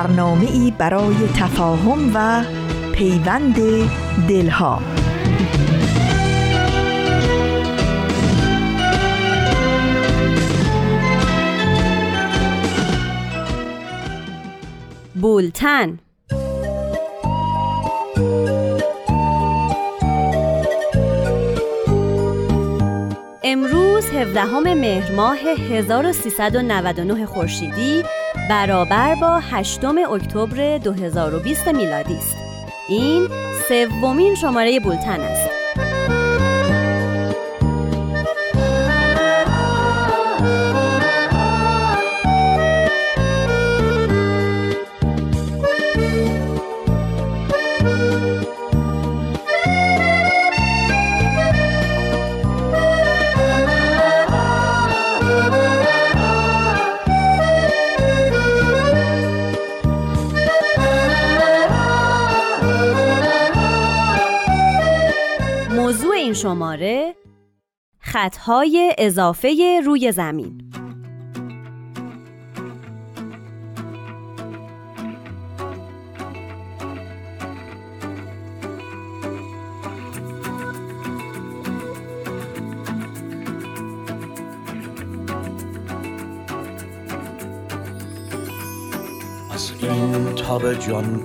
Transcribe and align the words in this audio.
برنامه 0.00 0.50
ای 0.50 0.70
برای 0.78 1.28
تفاهم 1.36 2.10
و 2.14 2.44
پیوند 2.92 3.56
دلها. 4.28 4.82
بولتن. 15.14 15.98
امروز 23.44 24.04
17 24.06 24.44
مهر 24.74 25.12
ماه 25.12 25.38
1399 25.38 27.26
خورشیدی 27.26 28.02
برابر 28.50 29.14
با 29.14 29.40
8 29.50 29.84
اکتبر 29.84 30.78
2020 30.78 31.68
میلادی 31.68 32.16
است. 32.16 32.36
این 32.88 33.28
سومین 33.68 34.34
شماره 34.34 34.80
بولتن 34.80 35.20
است. 35.20 35.49
شماره 66.42 67.14
خطهای 67.98 68.94
اضافه 68.98 69.80
روی 69.84 70.12
زمین. 70.12 70.72
از 89.50 89.72
این 89.82 90.34
تاب 90.34 90.74
جان 90.74 91.22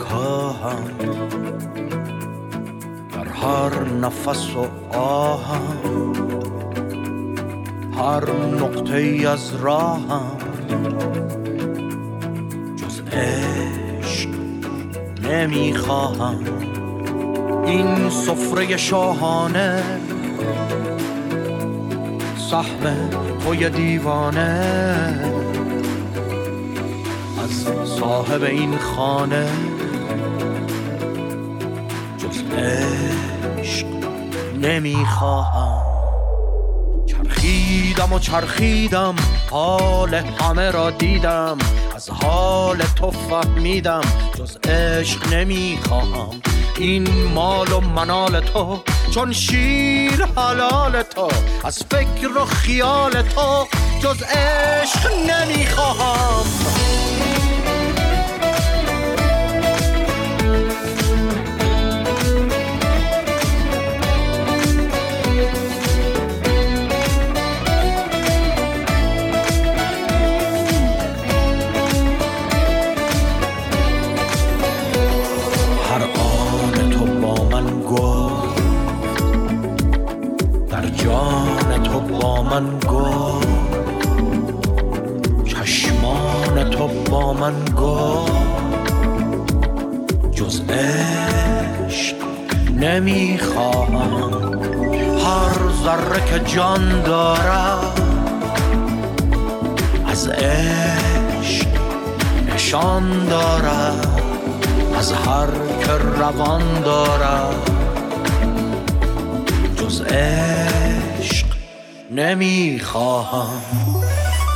هر 3.46 3.84
نفس 4.02 4.56
و 4.56 4.98
آهم 4.98 6.14
هر 7.98 8.32
نقطه 8.62 8.96
ای 8.96 9.26
از 9.26 9.56
راهم. 9.56 10.38
جز 12.76 13.02
عشق 13.12 14.30
نمی‌خواهم. 15.30 16.40
این 17.66 18.10
سفره 18.10 18.78
شاهانه 18.78 19.84
سهم 22.52 23.10
توی 23.44 23.70
دیوانه. 23.70 24.42
از 27.44 27.68
صاحب 28.00 28.44
این 28.44 28.78
خانه 28.78 29.48
جز 32.18 32.44
عشق 32.58 32.95
نمی‌خواهم. 34.66 35.82
چرخیدم 37.06 38.14
و 38.14 38.20
چرخیدم 38.20 39.16
حال 39.52 40.14
همه 40.14 40.72
را 40.72 40.92
دیدم. 40.92 41.58
از 41.96 42.10
حال 42.10 42.78
تو 42.78 43.12
فهمیدم 43.12 44.02
جز 44.40 44.58
عشق 44.58 45.34
نمی‌خواهم. 45.34 46.42
این 46.78 47.24
مال 47.34 47.72
و 47.72 47.80
منال 47.80 48.40
تو 48.40 48.80
چون 49.14 49.34
شیر 49.34 50.26
حلال 50.36 51.02
تو. 51.02 51.30
از 51.64 51.84
فکر 51.92 52.38
و 52.38 52.46
خیال 52.46 53.22
تو 53.22 53.68
جز 54.04 54.24
عشق 54.24 55.12
نمی‌خواهم. 55.30 56.46
من 82.56 82.80
گفت 82.80 83.48
چشمان 85.46 86.70
تو 86.70 86.88
با 86.88 87.34
من 87.34 87.66
گفت 87.78 88.32
جز 90.32 90.62
عشق 90.70 92.16
نمی‌خواهم 92.80 94.34
هر 95.26 95.72
ذره 95.84 96.26
که 96.26 96.40
جان 96.56 97.02
دارد 97.02 98.02
از 100.08 100.28
عشق 100.28 101.68
نشان 102.54 103.26
دارد 103.26 104.22
از 104.98 105.12
هر 105.12 105.48
که 105.86 105.92
روان 106.20 106.82
دارد 106.82 107.72
جز 109.76 110.02
عشق 110.02 111.05
نمی‌خواهم. 112.16 113.62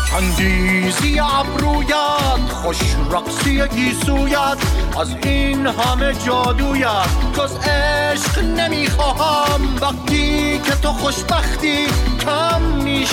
چندیزی 0.09 1.19
ابرویت 1.19 2.51
خوش 2.63 2.77
رقصی 3.11 3.67
گیسویت 3.67 4.57
از 4.99 5.15
این 5.23 5.67
همه 5.67 6.13
جادویت. 6.25 7.09
جز 7.33 7.55
عشق 7.55 8.39
نمی‌خواهم 8.39 9.61
وقتی 9.81 10.59
که 10.59 10.71
تو 10.71 10.87
خوشبختی 10.87 11.87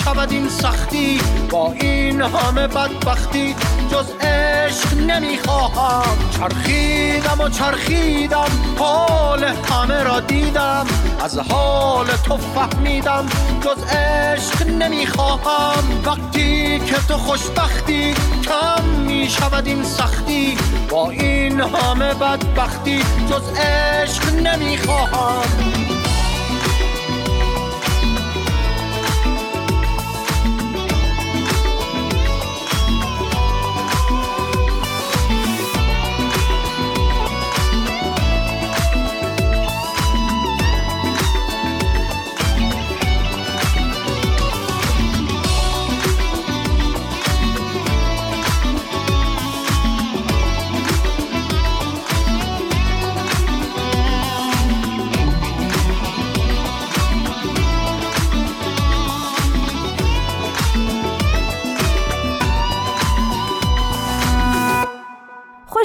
می‌شود 0.07 0.31
این 0.31 0.49
سختی. 0.49 1.21
با 1.49 1.73
این 1.81 2.21
همه 2.21 2.67
بدبختی 2.67 3.55
جز 3.91 4.25
عشق 4.25 4.93
نمی‌خواهم. 4.93 6.17
چرخیدم 6.39 7.39
و 7.39 7.49
چرخیدم 7.49 8.47
حال 8.79 9.43
همه 9.43 10.03
را 10.03 10.19
دیدم. 10.19 10.85
از 11.23 11.39
حال 11.39 12.07
تو 12.07 12.37
فهمیدم 12.37 13.25
جز 13.61 13.83
عشق 13.83 14.67
نمی‌خواهم. 14.67 15.83
وقتی 16.05 16.79
که 16.79 16.95
تو 17.07 17.17
خوشبختی 17.17 18.13
کم 18.43 18.83
می‌شود 18.83 19.67
این 19.67 19.83
سختی. 19.83 20.57
با 20.89 21.09
این 21.09 21.61
همه 21.61 22.13
بدبختی 22.13 22.99
جز 23.29 23.59
عشق 23.59 24.33
نمی‌خواهم. 24.33 25.43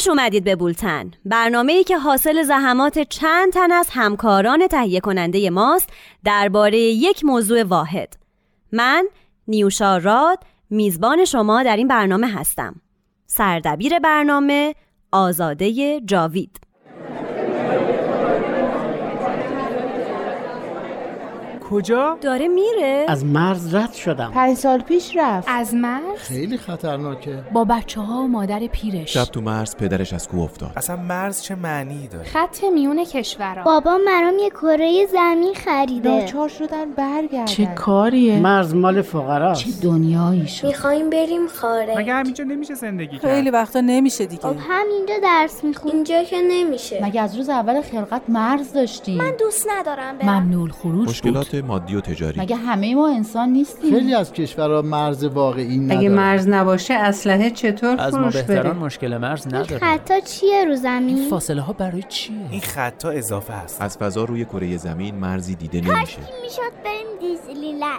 خوش 0.02 0.08
اومدید 0.08 0.44
به 0.44 0.56
بولتن. 0.56 1.10
برنامه 1.25 1.72
ای 1.72 1.84
که 1.84 1.99
حاصل 1.99 2.43
زحمات 2.43 2.99
چند 2.99 3.52
تن 3.52 3.72
از 3.72 3.88
همکاران 3.90 4.66
تهیه 4.66 5.00
کننده 5.00 5.50
ماست 5.50 5.88
درباره 6.25 6.78
یک 6.78 7.25
موضوع 7.25 7.62
واحد. 7.62 8.16
من 8.72 9.06
نیوشا 9.49 9.96
راد 9.96 10.38
میزبان 10.70 11.25
شما 11.25 11.62
در 11.62 11.76
این 11.76 11.88
برنامه 11.88 12.26
هستم. 12.26 12.81
سردبیر 13.26 13.99
برنامه 13.99 14.75
آزاده 15.12 16.00
جاوید. 16.00 16.60
کجا؟ 21.72 22.19
داره 22.20 22.48
میره؟ 22.48 23.06
از 23.08 23.24
مرز 23.24 23.74
رد 23.74 23.92
شدم. 23.92 24.30
پنج 24.34 24.56
سال 24.56 24.80
پیش 24.80 25.16
رفت. 25.16 25.48
از 25.50 25.74
مرز؟ 25.74 26.19
خیلی 26.19 26.58
خطرناکه. 26.58 27.44
با 27.52 27.64
بچه 27.64 28.00
ها 28.00 28.22
و 28.22 28.28
مادر 28.28 28.66
پیرش. 28.66 29.14
شب 29.14 29.24
تو 29.24 29.40
مرز 29.40 29.76
پدرش 29.76 30.12
از 30.12 30.28
کوه 30.28 30.42
افتاد. 30.42 30.72
اصلا 30.76 30.96
مرز 30.96 31.42
چه 31.42 31.54
معنی 31.54 32.08
داره؟ 32.08 32.24
خط 32.24 32.64
میون 32.74 33.04
کشورها 33.04 33.64
بابا 33.64 33.98
مرام 34.06 34.38
یه 34.38 34.50
کره 34.50 35.06
زمین 35.06 35.54
خریده. 35.54 36.08
ناچار 36.08 36.48
شدن 36.48 36.92
برگردن. 36.96 37.44
چه 37.44 37.66
کاریه؟ 37.66 38.40
مرز 38.40 38.75
مال 38.75 39.02
فقرا 39.02 39.54
چه 39.54 39.70
دنیایی 39.82 40.48
شد. 40.48 40.66
می‌خوایم 40.66 41.10
بریم 41.10 41.46
خارج. 41.46 41.98
مگه 41.98 42.12
همینجا 42.12 42.44
نمیشه 42.44 42.75
زندگی 42.75 43.18
کرد؟ 43.18 43.30
خیلی 43.30 43.50
وقتا 43.50 43.80
نمیشه 43.80 44.26
دیگه. 44.26 44.42
خب 44.42 44.56
همینجا 44.68 45.14
درس 45.22 45.64
میخون 45.64 45.92
اینجا 45.92 46.22
که 46.22 46.36
نمیشه. 46.48 47.04
مگه 47.04 47.20
از 47.20 47.36
روز 47.36 47.48
اول 47.48 47.80
خلقت 47.82 48.22
مرز 48.28 48.72
داشتیم 48.72 49.18
من 49.18 49.32
دوست 49.40 49.68
ندارم 49.78 50.18
برم. 50.18 50.28
ممنوع 50.28 50.62
الخروج 50.62 51.08
مشکلات 51.08 51.62
مادی 51.62 51.97
و 51.97 52.00
تجاری. 52.00 52.41
مگه 52.41 52.56
همه 52.56 52.94
ما 52.94 53.09
انسان 53.09 53.49
نیستیم؟ 53.49 53.91
خیلی 53.91 54.14
از 54.14 54.32
کشورها 54.32 54.82
مرز 54.82 55.25
واقعی 55.25 55.79
نداره. 55.79 56.00
اگه 56.00 56.09
مرز 56.09 56.49
نباشه 56.49 56.94
اسلحه 56.94 57.50
چطور 57.50 58.00
از 58.00 58.14
ما 58.14 58.31
بهتران 58.31 58.76
مشکل 58.76 59.17
مرز 59.17 59.47
این 59.47 59.56
نداره. 59.56 59.79
خطا 59.79 60.20
چیه 60.20 60.64
رو 60.64 60.76
زمین؟ 60.76 61.31
فاصله 61.31 61.62
ها 61.62 61.73
برای 61.73 62.03
چیه؟ 62.09 62.37
این 62.50 62.61
خطا 62.61 63.11
اضافه 63.11 63.53
هست 63.53 63.82
از 63.82 63.99
فضا 63.99 64.25
روی 64.25 64.44
کره 64.44 64.76
زمین 64.76 65.14
مرزی 65.14 65.55
دیده 65.55 65.81
نمیشه. 65.81 66.19
می‌شد 66.43 66.73
بریم 66.85 67.06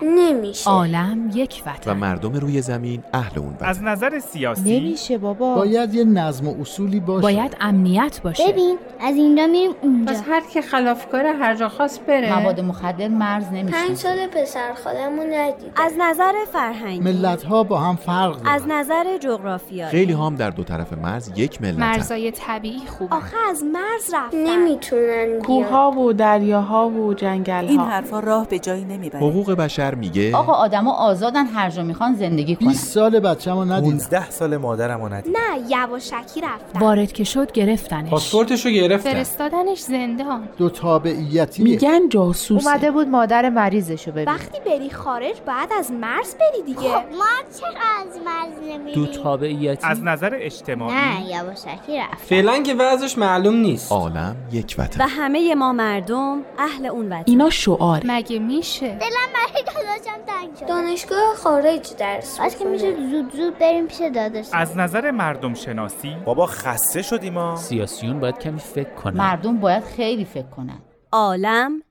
نمیشه. 0.01 0.69
عالم 0.69 1.29
یک 1.33 1.63
و 1.65 1.69
وطن 1.69 1.93
مردم 1.93 2.33
روی 2.33 2.61
زمین 2.61 3.03
اهل 3.13 3.39
اون 3.39 3.53
وطن. 3.53 3.65
از 3.65 3.83
نظر 3.83 4.19
سیاسی؟ 4.19 4.79
نمیشه 4.79 5.17
بابا. 5.17 5.55
باید 5.55 5.93
یه 5.93 6.03
نظم 6.03 6.47
و 6.47 6.61
اصولی 6.61 6.99
باشه. 6.99 7.21
باید 7.21 7.57
امنیت 7.61 8.21
باشه. 8.23 8.47
ببین 8.47 8.77
از 8.99 9.15
اینجا 9.15 9.47
میریم 9.47 9.71
اونجا. 9.81 10.13
پس 10.13 10.23
هر 10.27 10.41
کی 10.53 10.61
خلافکار 10.61 11.25
هر 11.25 11.55
جا 11.55 11.69
خواست 11.69 12.05
بره. 12.05 12.39
مواد 12.39 12.59
مخدر 12.59 13.07
مرز 13.07 13.45
نمیشه. 13.51 13.77
پنج 13.77 13.97
سال 13.97 14.27
پسر 14.27 14.73
خالمون 14.83 15.33
ندید 15.33 15.71
از 15.75 15.93
نظر 15.99 16.33
فرهنگی. 16.53 16.99
ملت 16.99 17.43
ها 17.43 17.63
با 17.63 17.77
هم 17.79 17.95
فرق 17.95 18.35
دارن. 18.35 18.55
از 18.55 18.63
نظر 18.67 19.17
جغرافیایی. 19.17 19.91
خیلی 19.91 20.13
هم 20.13 20.35
در 20.35 20.49
دو 20.49 20.63
طرف 20.63 20.93
مرز 20.93 21.31
یک 21.35 21.61
ملت 21.61 21.79
مرزای 21.79 22.31
طبیعی 22.31 22.81
خوبه 22.87 23.15
آخه 23.15 23.37
از 23.49 23.63
مرز 23.63 24.13
رفتن. 24.13 24.37
نمی‌تونن 24.37 25.25
بیان. 25.25 25.41
کوها 25.41 25.91
و 25.91 26.13
دریاها 26.13 26.89
و 26.89 27.13
جنگل 27.13 27.65
این 27.69 27.79
ها 27.79 27.85
حرفا 27.85 28.19
راه 28.19 28.47
به 28.47 28.59
جایی 28.59 28.85
نمی‌بره 29.15 29.31
حقوق 29.31 29.51
بشر 29.51 29.95
میگه 29.95 30.35
آقا 30.35 30.53
آدما 30.53 30.93
آزادن 30.93 31.45
هر 31.45 31.69
جا 31.69 31.83
می‌خوان 31.83 32.15
زندگی 32.15 32.55
کنن. 32.55 32.67
20 32.67 32.87
سال 32.87 33.19
بچه‌مو 33.19 33.65
ندیدم. 33.65 33.97
15 33.97 34.29
سال 34.29 34.57
مادرمو 34.57 35.09
ندیدم. 35.09 35.39
نه 35.39 35.71
یواشکی 35.77 36.41
رفتن 36.41 36.79
وارد 36.79 37.11
که 37.11 37.23
شد 37.23 37.51
گرفتنش. 37.51 38.09
پاسپورتشو 38.09 38.69
گرفتن. 38.69 39.13
فرستادنش 39.13 39.79
زندان. 39.79 40.49
دو 40.57 40.69
تابعیتی. 40.69 41.63
میگن 41.63 42.09
جاسوسه. 42.09 42.67
اومده 42.67 42.91
بود 42.91 43.07
مادر 43.07 43.49
مریضشو 43.49 44.11
ببین 44.11 44.25
وقتی 44.25 44.59
بری 44.65 44.89
خارج 44.89 45.35
باید 45.47 45.69
از 45.79 45.91
مرز 45.91 46.35
بری 46.35 46.63
دیگه. 46.65 46.79
خب 46.79 46.87
ما 46.87 47.25
چرا 47.59 47.69
از 48.01 48.17
مرز 48.25 48.69
نمیریم؟ 48.69 49.05
دو 49.05 49.05
تابعیتی. 49.05 49.87
از 49.87 50.03
نظر 50.03 50.37
اجتماعی. 50.41 50.95
نه 50.95 51.35
یواشکی 51.35 51.97
رفت 51.99 52.25
فعلا 52.25 52.63
که 52.63 52.73
وضعش 52.73 53.17
معلوم 53.17 53.55
نیست. 53.55 53.91
عالم 53.91 54.35
یک 54.51 54.75
وطن. 54.79 55.03
و 55.03 55.07
همه 55.07 55.55
ما 55.55 55.73
مردم 55.73 56.41
اهل 56.59 56.85
اون 56.85 57.05
وطن. 57.05 57.23
اینا 57.25 57.49
شعار. 57.49 58.01
مگه 58.05 58.39
میشه؟ 58.39 58.97
دلم 59.03 59.33
برای 59.33 59.63
داداشم 59.63 60.25
تنگ 60.25 60.55
شد 60.59 60.65
دانشگاه 60.67 61.35
خارج 61.35 61.95
درس 61.95 62.39
بس 62.39 62.57
که 62.57 62.65
میشه 62.65 63.09
زود 63.09 63.35
زود 63.35 63.59
بریم 63.59 63.87
پیش 63.87 63.97
داداش 64.15 64.45
از 64.53 64.77
نظر 64.77 65.11
مردم 65.11 65.53
شناسی؟ 65.53 66.15
بابا 66.25 66.45
خسته 66.45 67.01
شدیم 67.01 67.33
ما 67.33 67.55
سیاسیون 67.55 68.19
باید 68.19 68.39
کمی 68.39 68.59
فکر 68.59 68.89
کنن 68.89 69.17
مردم 69.17 69.57
باید 69.59 69.83
خیلی 69.83 70.25
فکر 70.25 70.47
کنن. 70.47 70.79
عالم 71.11 71.81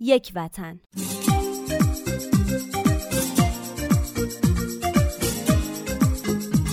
یک 0.00 0.32
وطن. 0.34 0.80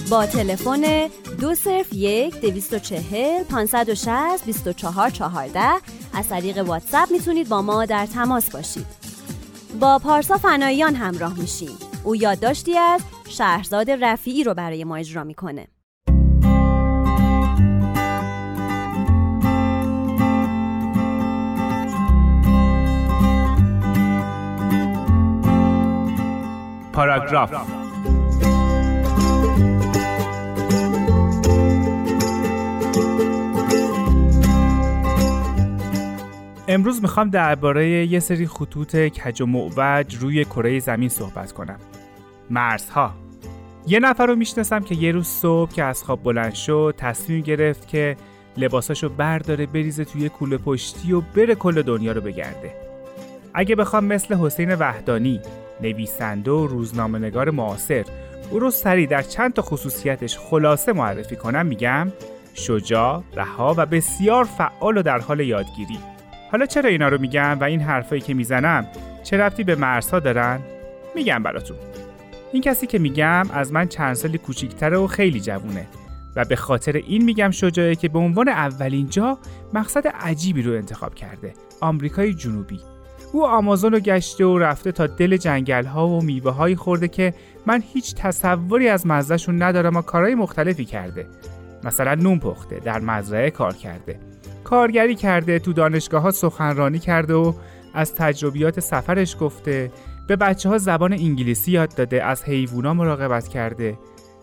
با 0.10 0.26
تلفن 0.26 1.08
دو 1.42 1.56
صرف 1.56 1.94
یک 1.94 2.42
دویست 2.42 2.74
و 2.74 2.80
چهل 2.80 3.44
پانصد 3.44 3.90
و 3.90 3.96
شست 3.96 4.46
بیست 4.46 4.68
و 4.68 4.74
چهار 4.74 5.10
چهارده 5.10 5.72
از 6.14 6.30
طریق 6.30 6.58
واتساپ 6.58 7.12
می‌تونید 7.12 7.50
با 7.50 7.62
ما 7.62 7.86
در 7.86 8.06
تماس 8.06 8.50
باشید. 8.50 9.05
با 9.80 10.00
پارسا 10.00 10.38
فناییان 10.38 10.96
همراه 10.96 11.40
میشیم. 11.40 11.78
او 12.04 12.16
یادداشتی 12.16 12.78
از 12.78 13.02
شهرزاد 13.30 13.92
رفیعی 13.92 14.44
رو 14.44 14.54
برای 14.54 14.84
ما 14.84 14.96
اجرا 14.96 15.24
می‌کنه. 15.24 15.68
پاراگراف. 26.94 27.85
امروز 36.68 37.02
می‌خوام 37.02 37.30
درباره 37.30 38.06
یه 38.06 38.20
سری 38.20 38.48
خطوط 38.48 38.96
کج 38.96 39.42
و 39.42 39.46
معوج 39.46 40.16
روی 40.16 40.46
کره 40.46 40.80
زمین 40.80 41.10
صحبت 41.10 41.52
کنم. 41.52 41.80
مرزها 42.50 43.14
یه 43.88 44.00
نفر 44.00 44.26
رو 44.26 44.36
می‌شناسم 44.36 44.80
که 44.80 44.96
یه 44.96 45.12
روز 45.12 45.28
صبح 45.28 45.72
که 45.72 45.84
از 45.84 46.04
خواب 46.04 46.24
بلند 46.24 46.54
شد 46.54 46.96
تصمیم 46.98 47.42
گرفت 47.42 47.88
که 47.88 48.18
لباساشو 48.58 49.10
برداره 49.10 49.66
بریزه 49.66 50.06
توی 50.06 50.30
کوله 50.30 50.58
پشتی 50.58 51.14
و 51.14 51.22
بره 51.22 51.56
کل 51.56 51.82
دنیا 51.82 52.12
رو 52.12 52.22
بگرده. 52.22 52.74
اگه 53.54 53.76
بخوام 53.76 54.06
مثل 54.06 54.36
حسین 54.36 54.76
وحدانی 54.76 55.42
نویسنده 55.82 56.52
و 56.52 56.68
روزنامه‌نگار 56.68 57.50
معاصر 57.50 58.06
او 58.52 58.60
رو 58.60 58.72
سریع 58.72 59.08
در 59.08 59.22
چند 59.22 59.54
تا 59.54 59.62
خصوصیتش 59.62 60.38
خلاصه 60.38 60.94
معرفی 60.94 61.36
کنم 61.36 61.66
میگم 61.66 62.12
شجاع، 62.54 63.24
رها 63.36 63.74
و 63.78 63.86
بسیار 63.86 64.44
فعال 64.44 64.98
و 64.98 65.02
در 65.02 65.20
حال 65.20 65.40
یادگیری. 65.40 66.00
حالا 66.56 66.66
چرا 66.66 66.90
اینا 66.90 67.08
رو 67.08 67.22
میگم 67.22 67.58
و 67.60 67.64
این 67.64 67.82
حرفایی 67.82 68.22
که 68.22 68.34
می‌زنم 68.34 68.88
چه 69.24 69.38
ربطی 69.38 69.64
به 69.64 69.76
مرزها 69.76 70.20
دارن؟ 70.20 70.60
میگم 71.16 71.44
براتون. 71.44 71.78
این 72.54 72.62
کسی 72.62 72.88
که 72.88 73.00
میگم 73.00 73.46
از 73.54 73.74
من 73.74 73.88
چند 73.88 74.14
سالی 74.14 74.38
کوچیکتره 74.38 74.98
و 74.98 75.08
خیلی 75.08 75.40
جوونه 75.40 75.88
و 76.36 76.46
به 76.46 76.56
خاطر 76.56 76.92
این 76.92 77.24
میگم 77.24 77.52
شجاعه 77.52 77.96
که 77.96 78.10
به 78.10 78.20
عنوان 78.20 78.48
اولین 78.48 79.10
جا 79.10 79.38
مقصد 79.74 80.08
عجیبی 80.08 80.62
رو 80.62 80.74
انتخاب 80.74 81.16
کرده. 81.16 81.54
آمریکای 81.82 82.34
جنوبی. 82.34 82.80
او 83.34 83.46
آمازون 83.46 83.92
رو 83.92 84.00
گشته 84.00 84.46
و 84.46 84.58
رفته 84.58 84.92
تا 84.92 85.08
دل 85.08 85.38
جنگل 85.38 85.86
ها 85.86 86.08
و 86.08 86.24
میوه 86.24 86.52
هایی 86.52 86.76
خورده 86.76 87.08
که 87.08 87.34
من 87.66 87.84
هیچ 87.94 88.16
تصوری 88.16 88.90
از 88.90 89.08
مزهشون 89.08 89.64
ندارم 89.64 89.96
و 89.96 90.02
کارهای 90.02 90.36
مختلفی 90.36 90.86
کرده. 90.86 91.28
مثلا 91.84 92.16
نون 92.16 92.40
پخته، 92.40 92.80
در 92.80 93.00
مزرعه 93.00 93.50
کار 93.50 93.74
کرده. 93.74 94.20
کارگری 94.66 95.16
کرده، 95.16 95.60
تو 95.60 95.74
دانشگاه 95.74 96.22
ها 96.22 96.32
سخنرانی 96.32 97.00
کرده 97.00 97.34
و 97.34 97.54
از 97.94 98.16
تجربیات 98.16 98.80
سفرش 98.80 99.38
گفته، 99.40 99.92
به 100.28 100.36
بچه 100.36 100.70
ها 100.70 100.78
زبان 100.78 101.14
انگلیسی 101.14 101.72
یاد 101.72 101.96
داده، 101.96 102.24
از 102.24 102.44
حیوونا 102.44 102.94
مراقبت 102.94 103.48
کرده. 103.48 103.98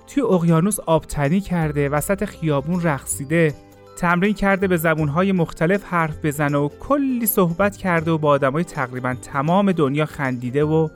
توی 0.07 0.23
اقیانوس 0.23 0.81
آبتنی 0.81 1.41
کرده، 1.41 1.89
وسط 1.89 2.25
خیابون 2.25 2.83
رقصیده، 2.83 3.55
تمرین 3.97 4.35
کرده 4.35 4.67
به 4.67 4.77
زبونهای 4.77 5.33
مختلف 5.33 5.85
حرف 5.85 6.25
بزنه 6.25 6.59
و 6.59 6.69
کلی 6.81 7.27
صحبت 7.27 7.77
کرده 7.77 8.11
و 8.11 8.19
با 8.19 8.29
آدمای 8.29 8.65
تقریبا 8.65 9.15
تمام 9.33 9.73
دنیا 9.73 10.07
خندیده 10.07 10.65
و 10.65 10.89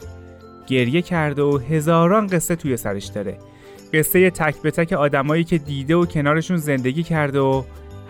گریه 0.67 1.03
کرده 1.03 1.43
و 1.43 1.59
هزاران 1.59 2.27
قصه 2.27 2.57
توی 2.57 2.77
سرش 2.77 3.07
داره. 3.07 3.39
قصه 3.95 4.31
تک 4.31 4.63
به 4.63 4.71
تک 4.71 4.93
آدمایی 4.93 5.45
که 5.45 5.59
دیده 5.59 5.97
و 5.97 6.07
کنارشون 6.07 6.57
زندگی 6.57 7.03
کرده 7.03 7.41
و 7.41 7.63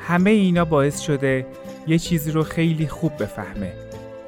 همه 0.09 0.31
اینا 0.31 0.65
باعث 0.65 1.01
شده 1.01 1.47
یه 1.87 1.99
چیزی 1.99 2.31
رو 2.31 2.43
خیلی 2.43 2.87
خوب 2.87 3.13
بفهمه. 3.23 3.73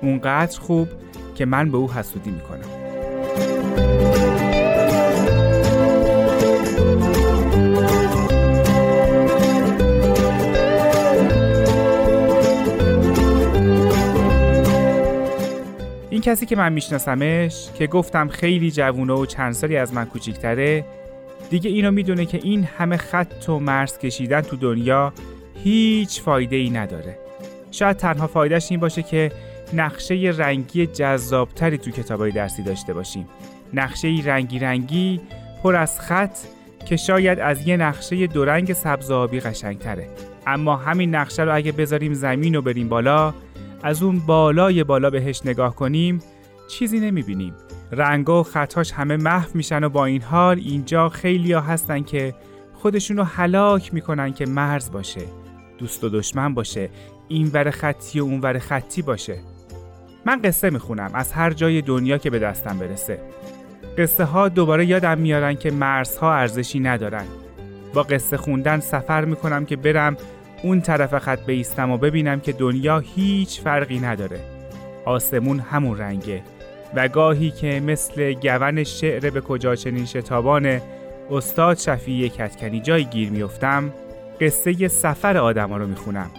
اونقدر 0.03 0.61
خوب 0.61 0.89
که 1.35 1.47
من 1.47 1.71
به 1.71 1.77
او 1.77 1.93
حسودی 1.93 2.31
می‌کنم. 2.31 2.61
این 16.11 16.21
کسی 16.21 16.47
که 16.47 16.57
من 16.57 16.73
میشناسمش 16.73 17.69
که 17.75 17.87
گفتم 17.87 18.29
خیلی 18.29 18.71
جوونه 18.71 19.13
و 19.13 19.27
چند 19.27 19.53
سالی 19.53 19.77
از 19.77 19.95
من 19.95 20.05
کوچیکتره 20.05 20.85
دیگه 21.51 21.71
اینو 21.71 21.91
می‌دونه 21.91 22.27
که 22.27 22.41
این 22.43 22.65
همه 22.65 22.97
خط 22.97 23.49
و 23.49 23.59
مرز 23.59 23.99
کشیدن 23.99 24.41
تو 24.41 24.57
دنیا 24.57 25.13
هیچ 25.65 26.23
فایده 26.23 26.57
ای 26.57 26.71
نداره. 26.71 27.19
شاید 27.71 27.97
تنها 27.97 28.27
فایدهش 28.27 28.67
این 28.71 28.81
باشه 28.81 29.03
که 29.03 29.33
نقشه 29.73 30.35
رنگی 30.39 30.87
جذابتری 30.87 31.79
تو 31.79 31.91
کتابای 31.91 32.31
درسی 32.31 32.63
داشته 32.63 32.95
باشیم. 32.95 33.29
نقشه 33.75 34.23
رنگی 34.25 34.59
رنگی 34.59 35.21
پر 35.63 35.77
از 35.77 36.01
خط 36.01 36.39
که 36.87 36.97
شاید 36.97 37.39
از 37.39 37.69
یه 37.69 37.77
نقشه 37.77 38.27
دو 38.27 38.45
رنگ 38.45 38.73
سبز 38.73 39.11
آبی 39.11 39.41
قشنگتره. 39.41 40.09
اما 40.47 40.77
همین 40.77 41.15
نقشه 41.15 41.43
رو 41.43 41.55
اگه 41.55 41.73
بذاریم 41.73 42.15
زمین 42.15 42.57
و 42.57 42.63
بریم 42.63 42.89
بالا 42.89 43.35
از 43.83 44.03
اون 44.03 44.19
بالای 44.19 44.85
بالا 44.85 45.11
بهش 45.11 45.41
نگاه 45.45 45.75
کنیم 45.75 46.19
چیزی 46.69 47.01
نمی‌بینیم. 47.01 47.55
رنگا 47.93 48.41
و 48.41 48.43
خطاش 48.43 48.93
همه 48.93 49.17
محو 49.17 49.49
میشن 49.55 49.85
و 49.85 49.89
با 49.89 50.05
این 50.05 50.23
حال 50.23 50.59
اینجا 50.59 51.09
خیلی 51.09 51.53
ها 51.53 51.61
هستن 51.61 52.03
که 52.03 52.35
خودشونو 52.75 53.25
هلاک 53.25 53.95
می‌کنن 53.95 54.33
که 54.33 54.47
مرز 54.47 54.91
باشه. 54.91 55.21
دوست 55.79 56.05
و 56.05 56.09
دشمن 56.09 56.55
باشه 56.55 56.89
این 57.29 57.51
ور 57.53 57.71
خطی 57.71 58.21
و 58.21 58.25
اون 58.25 58.41
ور 58.41 58.59
خطی 58.59 59.03
باشه. 59.03 59.39
من 60.27 60.43
قصه 60.43 60.71
می‌خونم 60.71 61.11
از 61.15 61.33
هر 61.33 61.51
جای 61.51 61.83
دنیا 61.83 62.19
که 62.19 62.31
به 62.31 62.39
دستم 62.39 62.79
برسه. 62.79 63.19
قصه 63.99 64.25
ها 64.25 64.49
دوباره 64.49 64.87
یادم 64.87 65.19
میارن 65.19 65.55
که 65.55 65.71
مرزها 65.71 66.35
ارزشی 66.35 66.81
ندارن. 66.81 67.25
با 67.95 68.03
قصه 68.03 68.37
خوندن 68.37 68.81
سفر 68.81 69.25
می‌کنم 69.25 69.65
که 69.65 69.77
برم 69.77 70.17
اون 70.63 70.81
طرف 70.81 71.19
خط 71.19 71.47
بیستم 71.47 71.91
و 71.91 71.97
ببینم 71.97 72.41
که 72.41 72.53
دنیا 72.53 72.99
هیچ 72.99 73.61
فرقی 73.61 73.99
نداره. 73.99 74.41
آسمون 75.05 75.61
همون 75.61 75.99
رنگه 75.99 76.43
و 76.95 77.09
گاهی 77.09 77.51
که 77.51 77.81
مثل 77.87 78.33
گون 78.33 78.85
شعر 78.85 79.31
به 79.31 79.41
کجا 79.41 79.77
چنین 79.77 80.07
شتابان 80.07 80.81
استاد 81.31 81.79
شفیع 81.79 82.29
کتکنی 82.29 82.81
جای 82.81 83.05
گیر 83.05 83.31
میفتم 83.31 83.93
قصه 84.41 84.89
سفر 84.89 85.37
آدما 85.37 85.77
رو 85.77 85.87
می‌خونم. 85.87 86.31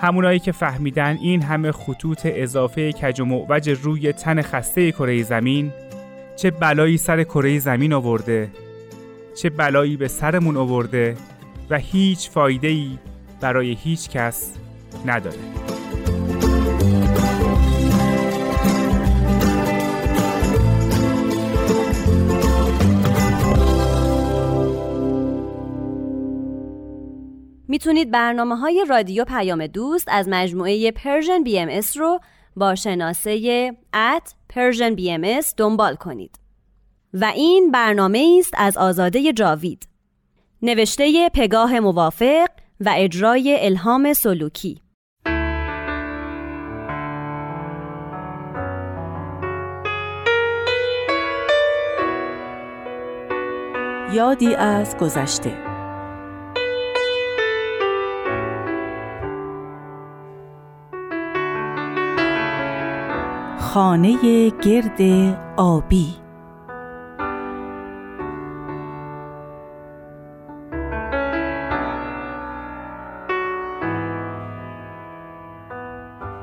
همونایی 0.00 0.38
که 0.38 0.52
فهمیدن 0.52 1.18
این 1.20 1.42
همه 1.42 1.72
خطوط 1.72 2.20
اضافه 2.24 2.92
کج 2.92 3.20
و 3.20 3.24
معوج 3.24 3.70
روی 3.82 4.12
تن 4.12 4.42
خسته 4.42 4.92
کره 4.92 5.22
زمین 5.22 5.72
چه 6.36 6.50
بلایی 6.50 6.96
سر 6.96 7.22
کره 7.22 7.58
زمین 7.58 7.92
آورده 7.92 8.48
چه 9.34 9.50
بلایی 9.50 9.96
به 9.96 10.08
سرمون 10.08 10.56
آورده 10.56 11.16
و 11.70 11.78
هیچ 11.78 12.30
فایده 12.30 12.68
ای 12.68 12.98
برای 13.40 13.72
هیچ 13.72 14.08
کس 14.08 14.54
نداره. 15.06 15.67
می‌تونید 27.78 28.10
برنامه 28.10 28.56
های 28.56 28.86
رادیو 28.88 29.24
پیام 29.24 29.66
دوست 29.66 30.08
از 30.10 30.28
مجموعه 30.28 30.90
Persian 30.90 31.42
BMS 31.42 31.80
رو 31.96 32.20
با 32.56 32.74
شناسه 32.74 33.72
at 33.94 34.34
Persian 34.48 34.94
BMS 34.94 35.40
دنبال 35.56 35.94
کنید. 35.94 36.38
و 37.14 37.24
این 37.24 37.70
برنامه 37.70 38.36
است 38.38 38.54
از 38.56 38.76
آزاده 38.76 39.32
جاوید. 39.32 39.88
نوشته 40.62 41.30
پگاه 41.34 41.80
موافق 41.80 42.48
و 42.80 42.94
اجرای 42.96 43.56
الهام 43.60 44.12
سلوکی. 44.12 44.80
یادی 54.12 54.54
از 54.54 54.96
گذشته 54.96 55.67
خانه 63.74 64.50
گرد 64.50 65.00
آبی. 65.56 66.06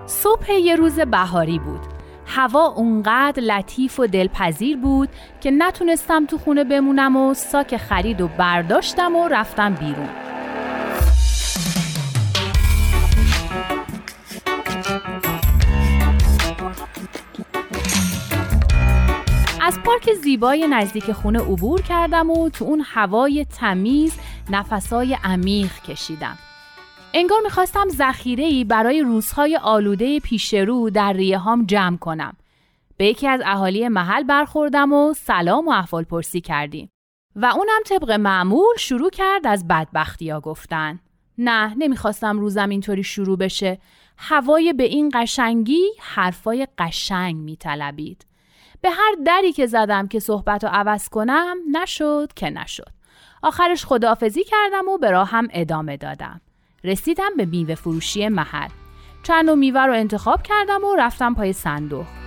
صبح 0.05 0.51
یه 0.51 0.75
روز 0.75 0.99
بهاری 0.99 1.59
بود. 1.59 1.79
هوا 2.25 2.65
اونقدر 2.65 3.43
لطیف 3.43 3.99
و 3.99 4.07
دلپذیر 4.07 4.77
بود 4.77 5.09
که 5.41 5.51
نتونستم 5.51 6.25
تو 6.25 6.37
خونه 6.37 6.63
بمونم 6.63 7.15
و 7.17 7.33
ساک 7.33 7.77
خرید 7.77 8.21
و 8.21 8.27
برداشتم 8.27 9.15
و 9.15 9.27
رفتم 9.27 9.73
بیرون. 9.73 10.24
پارک 20.05 20.17
زیبای 20.17 20.67
نزدیک 20.67 21.11
خونه 21.11 21.39
عبور 21.39 21.81
کردم 21.81 22.29
و 22.29 22.49
تو 22.49 22.65
اون 22.65 22.83
هوای 22.85 23.45
تمیز 23.45 24.13
نفسای 24.49 25.17
عمیق 25.23 25.71
کشیدم. 25.81 26.37
انگار 27.13 27.39
می‌خواستم 27.43 27.89
ذخیره‌ای 27.89 28.63
برای 28.63 29.01
روزهای 29.01 29.57
آلوده 29.57 30.19
پیش 30.19 30.53
رو 30.53 30.89
در 30.89 31.13
ریه 31.13 31.37
هام 31.37 31.65
جمع 31.65 31.97
کنم. 31.97 32.33
به 32.97 33.05
یکی 33.05 33.27
از 33.27 33.41
اهالی 33.45 33.87
محل 33.87 34.23
برخوردم 34.23 34.93
و 34.93 35.13
سلام 35.13 35.67
و 35.67 35.71
احوال 35.71 36.03
پرسی 36.03 36.41
کردیم. 36.41 36.89
و 37.35 37.45
اونم 37.45 37.81
طبق 37.85 38.11
معمول 38.11 38.77
شروع 38.79 39.09
کرد 39.09 39.47
از 39.47 39.67
بدبختی 39.67 40.29
ها 40.29 40.39
گفتن. 40.39 40.99
نه 41.37 41.73
نمی‌خواستم 41.77 42.39
روزم 42.39 42.69
اینطوری 42.69 43.03
شروع 43.03 43.37
بشه. 43.37 43.79
هوای 44.17 44.73
به 44.73 44.83
این 44.83 45.11
قشنگی 45.13 45.83
حرفای 45.99 46.67
قشنگ 46.77 47.35
میطلبید. 47.35 48.25
به 48.85 48.91
هر 48.91 49.15
دری 49.25 49.53
که 49.53 49.65
زدم 49.65 50.07
که 50.07 50.19
صحبت 50.19 50.63
رو 50.63 50.69
عوض 50.73 51.09
کنم 51.09 51.57
نشد 51.71 52.31
که 52.35 52.49
نشد. 52.49 52.89
آخرش 53.43 53.85
خداحافظی 53.85 54.43
کردم 54.43 54.87
و 54.87 54.97
به 54.97 55.11
راهم 55.11 55.47
ادامه 55.53 55.97
دادم. 55.97 56.41
رسیدم 56.83 57.29
به 57.37 57.45
میوه 57.45 57.75
فروشی 57.75 58.27
محل. 58.27 58.69
چند 59.23 59.49
و 59.49 59.55
میوه 59.55 59.81
رو 59.81 59.93
انتخاب 59.93 60.43
کردم 60.43 60.83
و 60.83 60.95
رفتم 60.95 61.33
پای 61.33 61.53
صندوق. 61.53 62.24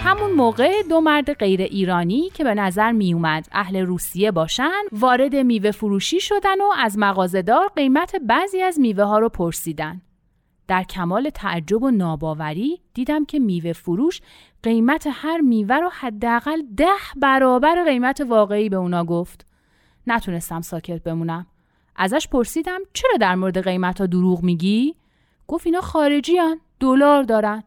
همون 0.00 0.32
موقع 0.32 0.82
دو 0.82 1.00
مرد 1.00 1.32
غیر 1.32 1.60
ایرانی 1.60 2.30
که 2.34 2.44
به 2.44 2.54
نظر 2.54 2.92
می 2.92 3.14
اومد 3.14 3.48
اهل 3.52 3.76
روسیه 3.76 4.30
باشن 4.30 4.82
وارد 4.92 5.36
میوه 5.36 5.70
فروشی 5.70 6.20
شدن 6.20 6.60
و 6.60 6.72
از 6.78 6.98
مغازهدار 6.98 7.68
قیمت 7.76 8.16
بعضی 8.16 8.62
از 8.62 8.80
میوه 8.80 9.04
ها 9.04 9.18
رو 9.18 9.28
پرسیدن. 9.28 10.02
در 10.68 10.82
کمال 10.82 11.30
تعجب 11.30 11.82
و 11.82 11.90
ناباوری 11.90 12.80
دیدم 12.94 13.24
که 13.24 13.38
میوه 13.38 13.72
فروش 13.72 14.20
قیمت 14.62 15.08
هر 15.10 15.40
میوه 15.40 15.76
رو 15.76 15.88
حداقل 15.88 16.62
ده 16.76 16.86
برابر 17.16 17.84
قیمت 17.84 18.20
واقعی 18.20 18.68
به 18.68 18.76
اونا 18.76 19.04
گفت. 19.04 19.46
نتونستم 20.06 20.60
ساکت 20.60 21.02
بمونم. 21.02 21.46
ازش 21.96 22.28
پرسیدم 22.28 22.80
چرا 22.92 23.16
در 23.20 23.34
مورد 23.34 23.64
قیمت 23.64 24.00
ها 24.00 24.06
دروغ 24.06 24.42
میگی؟ 24.42 24.94
گفت 25.48 25.66
اینا 25.66 25.80
خارجی 25.80 26.36
هن. 26.36 26.60
دلار 26.80 27.22
دارن. 27.22 27.62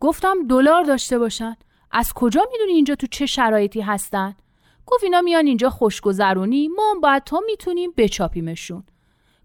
گفتم 0.00 0.46
دلار 0.48 0.82
داشته 0.82 1.18
باشن. 1.18 1.56
از 1.96 2.12
کجا 2.12 2.48
می‌دونی 2.52 2.72
اینجا 2.72 2.94
تو 2.94 3.06
چه 3.06 3.26
شرایطی 3.26 3.80
هستن؟ 3.80 4.36
گفت 4.86 5.04
اینا 5.04 5.20
میان 5.20 5.46
اینجا 5.46 5.70
خوشگذرونی 5.70 6.68
ما 6.68 6.90
هم 6.90 7.00
باید 7.00 7.24
تا 7.24 7.40
می‌تونیم 7.46 7.92
بچاپیمشون. 7.96 8.84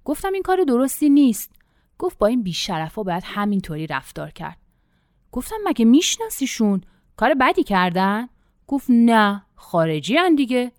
گفتم 0.06 0.34
این 0.34 0.44
کار 0.44 0.64
درستی 0.64 1.10
نیست. 1.10 1.52
گفت 2.00 2.18
با 2.18 2.28
این 2.28 2.44
بیشرفا 2.44 3.04
باید 3.04 3.24
همینطوری 3.26 3.88
رفتار 3.88 4.32
کرد. 4.32 4.58
گفتم 5.32 5.56
مگه 5.66 5.86
میشناسیشون؟ 5.86 6.82
کار 7.18 7.34
بدی 7.34 7.64
کردن؟ 7.64 8.30
گفت 8.68 8.86
نه 8.90 9.46
خارجی 9.56 10.18
هن 10.18 10.36
دیگه. 10.36 10.72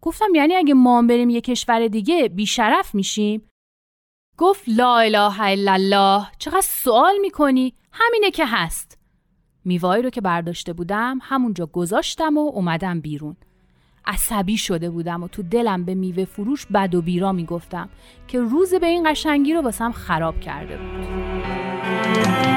گفتم 0.00 0.34
یعنی 0.34 0.54
اگه 0.54 0.74
ما 0.74 1.02
بریم 1.02 1.30
یه 1.30 1.40
کشور 1.40 1.88
دیگه 1.88 2.28
بیشرف 2.28 2.94
میشیم؟ 2.94 3.48
گفت 4.38 4.64
لا 4.66 4.98
اله 4.98 5.40
الا 5.40 5.72
الله 5.72 6.26
چقدر 6.38 6.60
سوال 6.60 7.18
می‌کنی؟ 7.20 7.74
همینه 7.92 8.30
که 8.30 8.46
هست. 8.46 9.01
میوایی 9.64 10.02
رو 10.02 10.10
که 10.10 10.20
برداشته 10.20 10.72
بودم 10.72 11.18
همونجا 11.22 11.66
گذاشتم 11.66 12.38
و 12.38 12.40
اومدم 12.40 13.00
بیرون. 13.00 13.36
عصبی 14.06 14.56
شده 14.56 14.90
بودم 14.90 15.22
و 15.22 15.28
تو 15.28 15.42
دلم 15.42 15.84
به 15.84 15.94
میوه 15.94 16.24
فروش 16.24 16.66
بد 16.66 16.94
و 16.94 17.02
بیرا 17.02 17.32
می‌گفتم 17.32 17.88
که 18.28 18.40
روز 18.40 18.74
به 18.74 18.86
این 18.86 19.10
قشنگی 19.10 19.54
رو 19.54 19.60
واسم 19.60 19.92
خراب 19.92 20.40
کرده 20.40 20.76
بود. 20.76 22.51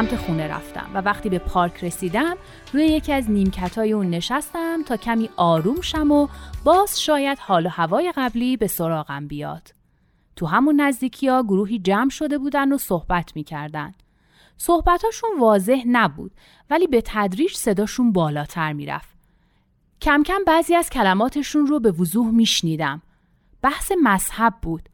سمت 0.00 0.16
خونه 0.16 0.48
رفتم 0.48 0.90
و 0.94 0.98
وقتی 0.98 1.28
به 1.28 1.38
پارک 1.38 1.84
رسیدم 1.84 2.36
روی 2.72 2.86
یکی 2.86 3.12
از 3.12 3.30
نیمکتای 3.30 3.92
اون 3.92 4.10
نشستم 4.10 4.82
تا 4.82 4.96
کمی 4.96 5.30
آروم 5.36 5.80
شم 5.80 6.10
و 6.10 6.28
باز 6.64 7.02
شاید 7.02 7.38
حال 7.38 7.66
و 7.66 7.68
هوای 7.68 8.12
قبلی 8.16 8.56
به 8.56 8.66
سراغم 8.66 9.26
بیاد. 9.26 9.74
تو 10.36 10.46
همون 10.46 10.80
نزدیکی 10.80 11.28
ها 11.28 11.42
گروهی 11.42 11.78
جمع 11.78 12.10
شده 12.10 12.38
بودن 12.38 12.72
و 12.72 12.78
صحبت 12.78 13.36
می‌کردن. 13.36 13.92
صحبتاشون 14.56 15.30
واضح 15.40 15.82
نبود 15.86 16.32
ولی 16.70 16.86
به 16.86 17.02
تدریج 17.04 17.54
صداشون 17.54 18.12
بالاتر 18.12 18.72
می‌رفت. 18.72 19.14
کم 20.00 20.22
کم 20.22 20.44
بعضی 20.46 20.74
از 20.74 20.90
کلماتشون 20.90 21.66
رو 21.66 21.80
به 21.80 21.90
وضوح 21.90 22.30
میشنیدم. 22.30 23.02
بحث 23.62 23.92
مذهب 24.02 24.54
بود. 24.62 24.88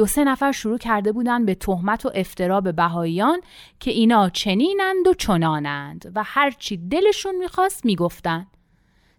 دو 0.00 0.06
سه 0.06 0.24
نفر 0.24 0.52
شروع 0.52 0.78
کرده 0.78 1.12
بودن 1.12 1.44
به 1.44 1.54
تهمت 1.54 2.06
و 2.06 2.10
افترا 2.14 2.60
به 2.60 2.72
بهاییان 2.72 3.40
که 3.80 3.90
اینا 3.90 4.28
چنینند 4.28 5.08
و 5.08 5.14
چنانند 5.14 6.12
و 6.14 6.22
هرچی 6.26 6.76
دلشون 6.76 7.36
می‌خواست 7.36 7.84
می‌گفتن. 7.84 8.46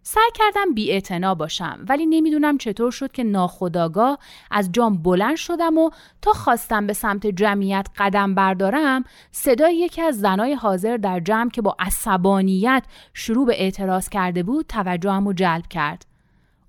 سعی 0.03 0.29
کردم 0.35 0.73
بی 0.73 1.01
باشم 1.37 1.85
ولی 1.89 2.05
نمی‌دونم 2.05 2.57
چطور 2.57 2.91
شد 2.91 3.11
که 3.11 3.23
ناخداگاه 3.23 4.19
از 4.51 4.69
جام 4.71 4.97
بلند 4.97 5.35
شدم 5.35 5.77
و 5.77 5.89
تا 6.21 6.31
خواستم 6.31 6.87
به 6.87 6.93
سمت 6.93 7.27
جمعیت 7.27 7.87
قدم 7.97 8.35
بردارم 8.35 9.03
صدای 9.31 9.75
یکی 9.75 10.01
از 10.01 10.19
زنای 10.19 10.53
حاضر 10.53 10.97
در 10.97 11.19
جمع 11.19 11.49
که 11.49 11.61
با 11.61 11.75
عصبانیت 11.79 12.83
شروع 13.13 13.45
به 13.45 13.61
اعتراض 13.61 14.09
کرده 14.09 14.43
بود 14.43 14.65
توجهم 14.67 15.27
رو 15.27 15.33
جلب 15.33 15.67
کرد. 15.67 16.05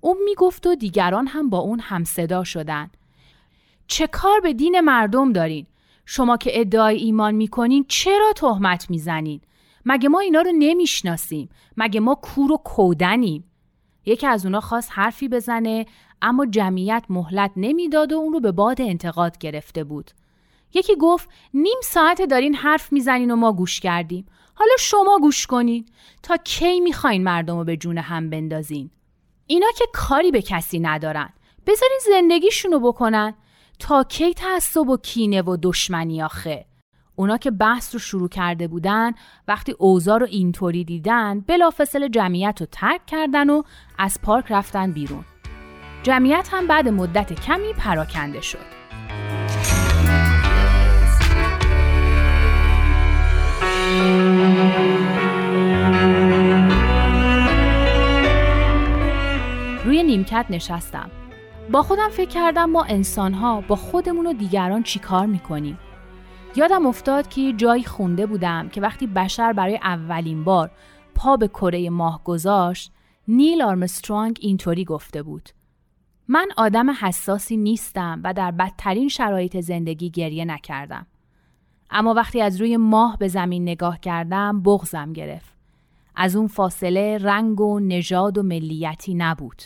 اون 0.01 0.17
می‌گفت 0.25 0.67
و 0.67 0.75
دیگران 0.75 1.27
هم 1.27 1.49
با 1.49 1.57
اون 1.57 1.79
هم 1.79 2.03
صدا 2.03 2.43
شدن. 2.43 2.89
چه 3.93 4.07
کار 4.07 4.39
به 4.39 4.53
دین 4.53 4.79
مردم 4.79 5.33
دارین؟ 5.33 5.65
شما 6.05 6.37
که 6.37 6.59
ادعای 6.59 6.97
ایمان 6.97 7.35
می‌کنین 7.35 7.85
چرا 7.87 8.33
تهمت 8.35 8.89
می‌زنین؟ 8.89 9.41
مگه 9.85 10.09
ما 10.09 10.19
اینا 10.19 10.41
رو 10.41 10.51
نمی‌شناسیم؟ 10.51 11.49
مگه 11.77 11.99
ما 11.99 12.15
کور 12.15 12.51
و 12.51 12.57
کودنیم؟ 12.57 13.43
یکی 14.05 14.27
از 14.27 14.45
اونا 14.45 14.61
خواست 14.61 14.89
حرفی 14.93 15.27
بزنه 15.27 15.85
اما 16.21 16.45
جمعیت 16.45 17.03
مهلت 17.09 17.51
نمی‌داد 17.57 18.13
و 18.13 18.15
اون 18.15 18.33
رو 18.33 18.39
به 18.39 18.51
باد 18.51 18.81
انتقاد 18.81 19.37
گرفته 19.37 19.83
بود. 19.83 20.11
یکی 20.73 20.95
گفت 20.95 21.29
نیم 21.53 21.79
ساعت 21.83 22.21
دارین 22.21 22.55
حرف 22.55 22.93
می‌زنین 22.93 23.31
و 23.31 23.35
ما 23.35 23.53
گوش 23.53 23.79
کردیم. 23.79 24.25
حالا 24.53 24.73
شما 24.79 25.19
گوش 25.21 25.47
کنین. 25.47 25.85
تا 26.23 26.37
کی 26.37 26.79
می‌خواین 26.79 27.23
مردم 27.23 27.57
رو 27.57 27.63
به 27.63 27.77
جون 27.77 27.97
هم 27.97 28.29
بندازین؟ 28.29 28.89
اینا 29.47 29.67
که 29.77 29.85
کاری 29.93 30.31
به 30.31 30.41
کسی 30.41 30.79
ندارن. 30.79 31.29
بذارین 31.67 31.99
زندگیشونو 32.11 32.79
بکنن. 32.79 33.33
تا 33.79 34.03
کی 34.03 34.33
تعصب 34.33 34.89
و 34.89 34.97
کینه 34.97 35.41
و 35.41 35.57
دشمنی 35.61 36.21
آخه؟ 36.21 36.65
اونا 37.15 37.37
که 37.37 37.51
بحث 37.51 37.95
رو 37.95 37.99
شروع 37.99 38.29
کرده 38.29 38.67
بودن 38.67 39.11
وقتی 39.47 39.75
اوضاع 39.79 40.17
رو 40.17 40.27
اینطوری 40.29 40.83
دیدن 40.83 41.39
بلافاصله 41.39 42.09
جمعیت 42.09 42.57
رو 42.59 42.67
ترک 42.71 43.05
کردن 43.05 43.49
و 43.49 43.63
از 43.97 44.21
پارک 44.21 44.45
رفتن 44.49 44.91
بیرون. 44.91 45.25
جمعیت 46.03 46.49
هم 46.51 46.67
بعد 46.67 46.89
مدت 46.89 47.33
کمی 47.33 47.73
پراکنده 47.73 48.41
شد. 48.41 48.83
روی 59.85 60.03
نیمکت 60.03 60.45
نشستم. 60.49 61.11
با 61.71 61.83
خودم 61.83 62.09
فکر 62.09 62.29
کردم 62.29 62.69
ما 62.69 62.83
انسانها 62.83 63.61
با 63.61 63.75
خودمون 63.75 64.25
و 64.27 64.33
دیگران 64.33 64.83
چیکار 64.83 65.25
می‌کنیم. 65.25 65.79
یادم 66.55 66.85
افتاد 66.85 67.27
که 67.27 67.53
جایی 67.53 67.83
خونده 67.83 68.25
بودم 68.25 68.69
که 68.69 68.81
وقتی 68.81 69.07
بشر 69.07 69.53
برای 69.53 69.79
اولین 69.83 70.43
بار 70.43 70.71
پا 71.15 71.37
به 71.37 71.47
کره 71.47 71.89
ماه 71.89 72.23
گذاشت 72.23 72.91
نیل 73.27 73.61
آرمسترانگ 73.61 74.37
اینطوری 74.41 74.85
گفته 74.85 75.23
بود. 75.23 75.49
من 76.27 76.47
آدم 76.57 76.89
حساسی 76.89 77.57
نیستم 77.57 78.21
و 78.23 78.33
در 78.33 78.51
بدترین 78.51 79.09
شرایط 79.09 79.59
زندگی 79.59 80.09
گریه 80.09 80.45
نکردم. 80.45 81.05
اما 81.89 82.13
وقتی 82.13 82.41
از 82.41 82.61
روی 82.61 82.77
ماه 82.77 83.17
به 83.17 83.27
زمین 83.27 83.61
نگاه 83.61 83.99
کردم 83.99 84.61
بغزم 84.61 85.13
گرفت. 85.13 85.53
از 86.15 86.35
اون 86.35 86.47
فاصله 86.47 87.17
رنگ 87.17 87.61
و 87.61 87.79
نژاد 87.79 88.37
و 88.37 88.43
ملیتی 88.43 89.13
نبود. 89.13 89.61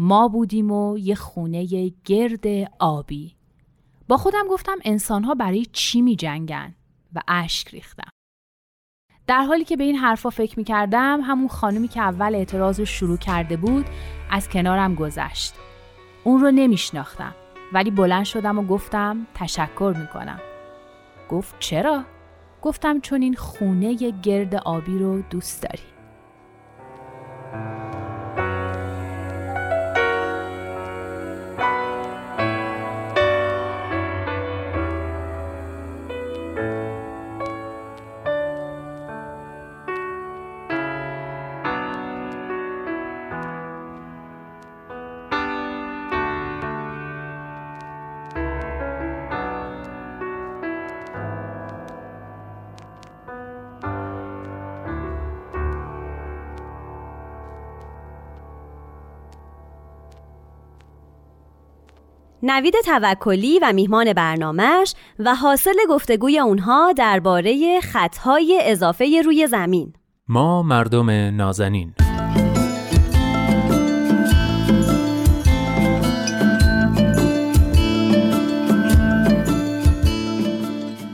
ما 0.00 0.28
بودیم 0.28 0.70
و 0.70 0.98
یه 0.98 1.14
خونه 1.14 1.90
گرد 2.04 2.46
آبی 2.78 3.36
با 4.08 4.16
خودم 4.16 4.48
گفتم 4.50 4.76
انسانها 4.84 5.34
برای 5.34 5.66
چی 5.72 6.02
می 6.02 6.16
جنگن 6.16 6.74
و 7.14 7.20
اشک 7.28 7.68
ریختم. 7.68 8.08
در 9.26 9.42
حالی 9.42 9.64
که 9.64 9.76
به 9.76 9.84
این 9.84 9.96
حرفا 9.96 10.30
فکر 10.30 10.58
می 10.58 10.64
کردم 10.64 11.20
همون 11.20 11.48
خانمی 11.48 11.88
که 11.88 12.00
اول 12.00 12.34
اعتراض 12.34 12.80
رو 12.80 12.86
شروع 12.86 13.16
کرده 13.16 13.56
بود 13.56 13.86
از 14.30 14.48
کنارم 14.48 14.94
گذشت. 14.94 15.54
اون 16.24 16.40
رو 16.40 16.50
نمیشناختم 16.50 17.34
ولی 17.72 17.90
بلند 17.90 18.24
شدم 18.24 18.58
و 18.58 18.62
گفتم 18.62 19.26
تشکر 19.34 19.94
می 19.98 20.06
کنم. 20.06 20.40
گفت 21.30 21.54
چرا؟ 21.58 22.04
گفتم 22.62 23.00
چون 23.00 23.22
این 23.22 23.34
خونه 23.34 23.94
گرد 24.22 24.54
آبی 24.54 24.98
رو 24.98 25.22
دوست 25.22 25.62
داری. 25.62 25.82
نوید 62.42 62.74
توکلی 62.84 63.58
و 63.58 63.72
میهمان 63.72 64.12
برنامهش 64.12 64.94
و 65.18 65.34
حاصل 65.34 65.76
گفتگوی 65.88 66.38
اونها 66.38 66.92
درباره 66.92 67.80
خطهای 67.80 68.60
اضافه 68.64 69.22
روی 69.24 69.46
زمین. 69.46 69.92
ما 70.28 70.62
مردم 70.62 71.10
نازنین. 71.10 71.94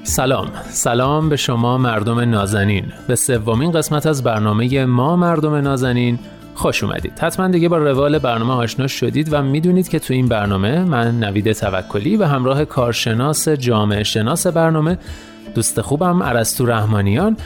سلام. 0.02 0.50
سلام 0.64 1.28
به 1.28 1.36
شما 1.36 1.78
مردم 1.78 2.20
نازنین. 2.20 2.92
به 3.08 3.14
سومین 3.14 3.70
قسمت 3.72 4.06
از 4.06 4.22
برنامه 4.22 4.84
ما 4.84 5.16
مردم 5.16 5.54
نازنین 5.54 6.18
خوش 6.54 6.84
اومدید. 6.84 7.18
حتما 7.18 7.48
دیگه 7.48 7.68
با 7.68 7.78
روال 7.78 8.18
برنامه 8.18 8.52
آشنا 8.52 8.86
شدید 8.86 9.28
و 9.32 9.42
می‌دونید 9.42 9.88
که 9.88 9.98
تو 9.98 10.14
این 10.14 10.28
برنامه 10.28 10.84
من 10.84 11.20
نوید 11.20 11.52
توکلی 11.52 12.16
و 12.16 12.24
همراه 12.24 12.64
کارشناس 12.64 13.48
جامعه 13.48 14.02
شناس 14.02 14.46
برنامه 14.46 14.98
دوست 15.54 15.80
خوبم 15.80 16.22
عرستو 16.22 16.66
رحمانیان 16.66 17.36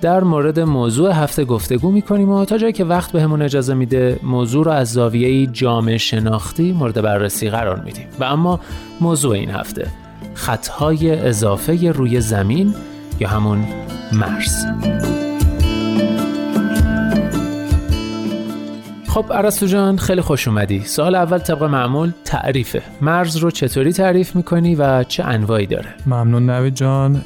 در 0.00 0.24
مورد 0.24 0.60
موضوع 0.60 1.12
هفته 1.12 1.44
گفتگو 1.44 1.90
می‌کنیم 1.90 2.28
و 2.28 2.44
تا 2.44 2.58
جایی 2.58 2.72
که 2.72 2.84
وقت 2.84 3.12
بهمون 3.12 3.38
به 3.38 3.44
اجازه 3.44 3.74
میده 3.74 4.20
موضوع 4.22 4.64
رو 4.64 4.70
از 4.70 4.92
زاویه 4.92 5.46
جامعه 5.46 5.98
شناختی 5.98 6.72
مورد 6.72 7.02
بررسی 7.02 7.50
قرار 7.50 7.80
میدیم. 7.80 8.06
و 8.20 8.24
اما 8.24 8.60
موضوع 9.00 9.32
این 9.32 9.50
هفته 9.50 9.86
خطهای 10.34 11.10
اضافه 11.28 11.92
روی 11.92 12.20
زمین 12.20 12.74
یا 13.20 13.28
همون 13.28 13.64
مرز. 14.12 14.64
خب 19.14 19.32
عرستو 19.32 19.66
جان 19.66 19.96
خیلی 19.96 20.20
خوش 20.20 20.48
اومدی. 20.48 20.80
سال 20.80 21.14
اول 21.14 21.38
طبق 21.38 21.62
معمول 21.62 22.12
تعریفه. 22.24 22.82
مرز 23.00 23.36
رو 23.36 23.50
چطوری 23.50 23.92
تعریف 23.92 24.36
می‌کنی 24.36 24.74
و 24.74 25.02
چه 25.02 25.24
انواعی 25.24 25.66
داره؟ 25.66 25.86
ممنون 26.06 26.50
نوید 26.50 26.74
جان. 26.74 27.22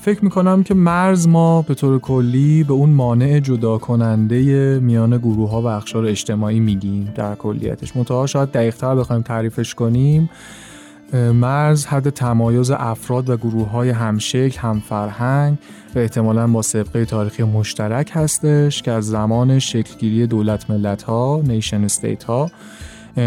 فکر 0.00 0.24
می‌کنم 0.24 0.62
که 0.62 0.74
مرز 0.74 1.28
ما 1.28 1.62
به 1.62 1.74
طور 1.74 1.98
کلی 1.98 2.64
به 2.64 2.72
اون 2.72 2.90
مانع 2.90 3.40
جدا 3.40 3.78
کننده 3.78 4.78
میان 4.78 5.18
گروه 5.18 5.50
ها 5.50 5.62
و 5.62 5.66
اخشار 5.66 6.06
اجتماعی 6.06 6.60
میگیم. 6.60 7.12
در 7.14 7.34
کلیتش. 7.34 7.96
منتها 7.96 8.26
شاید 8.26 8.52
دقیقتر 8.52 8.94
بخوایم 8.94 9.22
تعریفش 9.22 9.74
کنیم. 9.74 10.30
مرز 11.12 11.86
حد 11.86 12.10
تمایز 12.10 12.70
افراد 12.70 13.30
و 13.30 13.36
گروه 13.36 13.70
های 13.70 13.90
همشکل، 13.90 14.58
همفرهنگ 14.58 15.58
و 15.94 15.98
احتمالا 15.98 16.46
با 16.46 16.62
سبقه 16.62 17.04
تاریخی 17.04 17.42
مشترک 17.42 18.10
هستش 18.14 18.82
که 18.82 18.90
از 18.90 19.06
زمان 19.06 19.58
شکلگیری 19.58 20.26
دولت 20.26 20.70
ملت 20.70 21.02
ها، 21.02 21.40
نیشن 21.44 21.84
استیت 21.84 22.24
ها 22.24 22.50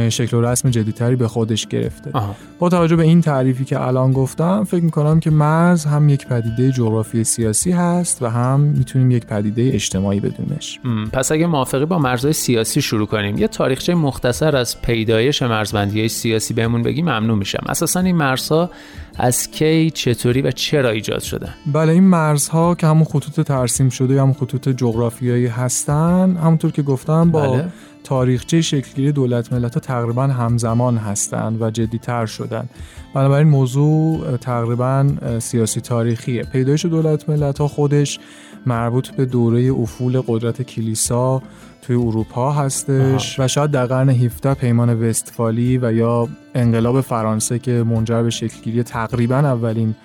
شکل 0.10 0.38
و 0.38 0.42
رسم 0.42 0.70
جدیتری 0.70 1.16
به 1.16 1.28
خودش 1.28 1.68
گرفته. 1.68 2.12
با 2.60 2.70
توجه 2.70 2.96
به 2.96 3.04
این 3.04 3.22
تعریفی 3.22 3.66
که 3.66 3.82
الان 3.82 4.12
گفتم 4.12 4.64
فکر 4.64 4.84
می‌کنم 4.84 5.20
که 5.20 5.30
مرز 5.30 5.86
هم 5.86 6.10
یک 6.10 6.28
پدیده 6.28 6.72
جغرافی 6.72 7.24
سیاسی 7.24 7.72
هست 7.72 8.22
و 8.22 8.28
هم 8.28 8.60
می‌تونیم 8.60 9.12
یک 9.12 9.26
پدیده 9.26 9.72
اجتماعی 9.74 10.20
بدونش. 10.20 10.80
پس 11.14 11.32
اگه 11.32 11.48
موافقی 11.48 11.86
با 11.86 12.00
مرزهای 12.00 12.34
سیاسی 12.34 12.82
شروع 12.82 13.08
کنیم. 13.08 13.38
یه 13.38 13.48
تاریخچه 13.48 13.96
مختصر 13.96 14.56
از 14.56 14.82
پیدایش 14.82 15.42
مرزبندی 15.42 16.00
های 16.00 16.10
سیاسی 16.10 16.54
بهمون 16.54 16.82
بگی 16.82 17.02
ممنون 17.02 17.38
میشم. 17.38 17.64
اساسا 17.70 18.00
این 18.00 18.16
مرزها 18.16 18.70
از 19.18 19.52
کی 19.52 19.90
چطوری 19.90 20.42
و 20.42 20.52
چرا 20.52 20.90
ایجاد 20.90 21.20
شدن؟ 21.22 21.54
بله 21.74 21.92
این 21.92 22.04
مرزها 22.04 22.76
که 22.76 22.88
همون 22.88 23.04
خطوط 23.04 23.48
ترسیم 23.48 23.90
شده 23.90 24.14
یا 24.14 24.22
همون 24.22 24.34
خطوط 24.34 24.70
جغرافیایی 24.70 25.48
هستن 25.48 26.38
همونطور 26.44 26.72
که 26.72 26.82
گفتم 26.82 27.32
با 27.32 27.52
بله. 27.52 27.68
تاریخچه 28.04 28.62
شکلگیری 28.62 29.12
دولت 29.12 29.54
ملت 29.54 29.74
ها 29.74 29.80
تقریبا 29.80 30.24
همزمان 30.24 30.98
هستند 30.98 31.62
و 31.62 31.70
جدیتر 31.70 32.26
شدن 32.26 32.70
بنابراین 33.14 33.48
موضوع 33.48 34.38
تقریبا 34.38 35.10
سیاسی 35.40 35.82
تاریخیه. 35.82 36.44
پیدایش 36.44 36.86
دولت 36.86 37.30
ملت 37.30 37.58
ها 37.58 37.68
خودش 37.68 38.20
مربوط 38.66 39.10
به 39.10 39.26
دوره 39.26 39.72
افول 39.72 40.22
قدرت 40.28 40.62
کلیسا 40.62 41.42
توی 41.82 41.96
اروپا 41.96 42.52
هستش 42.52 43.40
و 43.40 43.48
شاید 43.48 43.72
در 43.72 43.86
قرن 43.86 44.10
17 44.10 44.54
پیمان 44.54 45.10
وستفالی 45.10 45.78
و 45.78 45.94
یا 45.94 46.28
انقلاب 46.56 47.02
فرانسه 47.02 47.60
که 47.60 47.72
منجر 47.72 48.24
به 48.24 48.30
شکلگیری 48.30 48.84
تقریبا 48.84 49.36
اولین 49.36 49.96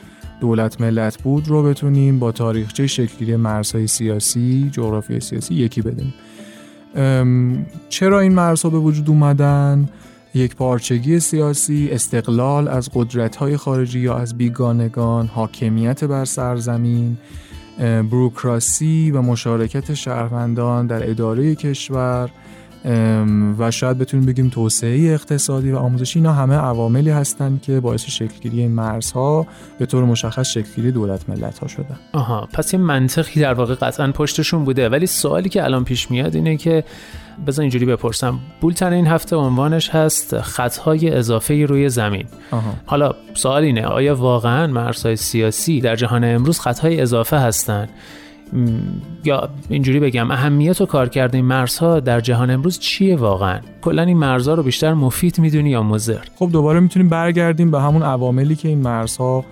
دولت 0.41 0.81
ملت 0.81 1.23
بود 1.23 1.49
رو 1.49 1.63
بتونیم 1.63 2.19
با 2.19 2.33
تاریخچه 2.33 2.87
شکلگیری 2.87 3.37
مرزهای 3.37 3.87
سیاسی 3.87 4.71
جغرافی 4.73 5.21
سیاسی 5.21 5.55
یکی 5.55 5.83
بدیم 5.83 6.15
چرا 7.89 8.21
این 8.21 8.35
مرزها 8.35 8.71
به 8.71 8.79
وجود 8.79 9.09
اومدن؟ 9.09 9.89
یک 10.35 10.57
پارچگی 10.57 11.21
سیاسی 11.21 11.89
استقلال 11.93 12.69
از 12.69 12.91
قدرت‌های 12.95 13.57
خارجی 13.57 14.01
یا 14.01 14.17
از 14.17 14.39
بیگانگان 14.39 15.27
حاکمیت 15.27 16.05
بر 16.05 16.25
سرزمین 16.25 17.17
بروکراسی 18.11 19.11
و 19.11 19.23
مشارکت 19.23 19.95
شهروندان 19.95 20.87
در 20.87 21.11
اداره 21.11 21.55
کشور. 21.55 22.31
و 23.59 23.71
شاید 23.71 23.99
بتونیم 23.99 24.27
بگیم 24.27 24.49
توسعه 24.49 25.13
اقتصادی 25.13 25.73
و 25.73 25.77
آموزشی 25.77 26.19
اینا 26.19 26.33
همه 26.33 26.55
عواملی 26.55 27.11
هستند 27.11 27.63
که 27.63 27.81
باعث 27.81 28.05
شکلگیری 28.05 28.61
این 28.61 28.73
مرزها 28.73 29.47
به 29.79 29.87
طور 29.87 30.05
مشخص 30.05 30.49
شکلگیری 30.49 30.93
دولت 30.93 31.29
ملت 31.29 31.59
ها 31.59 31.67
شدن 31.67 31.97
آها 32.13 32.49
پس 32.53 32.75
یه 32.75 32.81
منطقی 32.81 33.41
در 33.41 33.55
واقع 33.55 33.75
قطعا 33.75 34.13
پشتشون 34.13 34.65
بوده. 34.65 34.89
ولی 34.89 35.07
سوالی 35.07 35.49
که 35.49 35.65
الان 35.65 35.85
پیش 35.85 36.11
میاد 36.11 36.35
اینه 36.35 36.57
که 36.57 36.85
بذار 37.47 37.63
اینجوری 37.63 37.87
بپرسم. 37.87 38.39
بولتن 38.61 38.93
این 38.93 39.07
هفته 39.07 39.37
عنوانش 39.37 39.91
هست 39.91 40.41
خطهای 40.41 41.11
اضافه 41.11 41.67
روی 41.67 41.89
زمین. 41.89 42.27
آها. 42.51 42.75
حالا 42.87 43.15
سوال 43.35 43.63
اینه 43.63 43.87
آیا 43.87 44.15
واقعا 44.15 44.67
مرزهای 44.67 45.17
سیاسی 45.17 45.81
در 45.81 45.97
جهان 45.97 46.25
امروز 46.25 46.61
خطهای 46.61 47.01
اضافه 47.01 47.39
هستند 47.39 47.89
یا 49.25 49.49
اینجوری 49.69 50.01
بگم 50.01 50.31
اهمیت 50.31 50.81
و 50.81 50.87
کارکرد 50.87 51.35
این 51.35 51.45
مرزها 51.45 52.01
در 52.01 52.21
جهان 52.21 52.51
امروز 52.51 52.79
چیه 52.79 53.17
واقعا؟ 53.17 53.61
کلا 53.83 54.03
این 54.03 54.17
مرزها 54.17 54.55
رو 54.55 54.63
بیشتر 54.63 54.95
مفید 54.95 55.39
می‌دونی 55.39 55.71
یا 55.71 55.83
مضر؟ 55.83 56.19
خب 56.37 56.49
دوباره 56.53 56.81
می‌تونیم 56.81 57.09
برگردیم 57.09 57.71
به 57.71 57.81
همون 57.81 58.03
عواملی 58.03 58.57
که 58.57 58.69
این 58.69 58.79
مرزها 58.79 59.45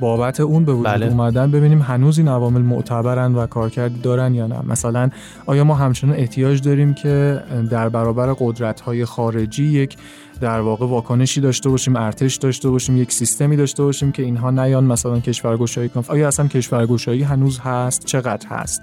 بابت 0.00 0.40
اون 0.40 0.64
به 0.64 0.72
وجود 0.72 0.86
بله. 0.86 1.06
اومدن. 1.06 1.50
ببینیم 1.50 1.82
هنوز 1.82 2.18
این 2.18 2.28
عوامل 2.28 2.60
معتبرن 2.60 3.34
و 3.34 3.46
کارکردی 3.46 4.00
دارن 4.00 4.34
یا 4.34 4.46
نه. 4.46 4.56
مثلا 4.66 5.10
آیا 5.46 5.64
ما 5.64 5.74
همچنان 5.74 6.16
احتیاج 6.16 6.62
داریم 6.62 6.94
که 6.94 7.40
در 7.70 7.88
برابر 7.88 8.34
قدرت 8.38 8.80
های 8.80 9.04
خارجی 9.04 9.64
یک 9.64 9.96
در 10.40 10.60
واقع 10.60 10.86
واکنشی 10.86 11.40
داشته 11.40 11.68
باشیم 11.68 11.96
ارتش 11.96 12.36
داشته 12.36 12.70
باشیم 12.70 12.96
یک 12.96 13.12
سیستمی 13.12 13.56
داشته 13.56 13.82
باشیم 13.82 14.12
که 14.12 14.22
اینها 14.22 14.50
نیان. 14.50 14.84
مثلا 14.84 15.20
کشورگشایی 15.20 15.88
کنن 15.88 16.04
آیا 16.08 16.28
اصلا 16.28 16.48
کشورگشایی 16.48 17.22
هنوز 17.22 17.58
هست؟ 17.58 18.04
چقدر 18.04 18.48
هست؟ 18.48 18.82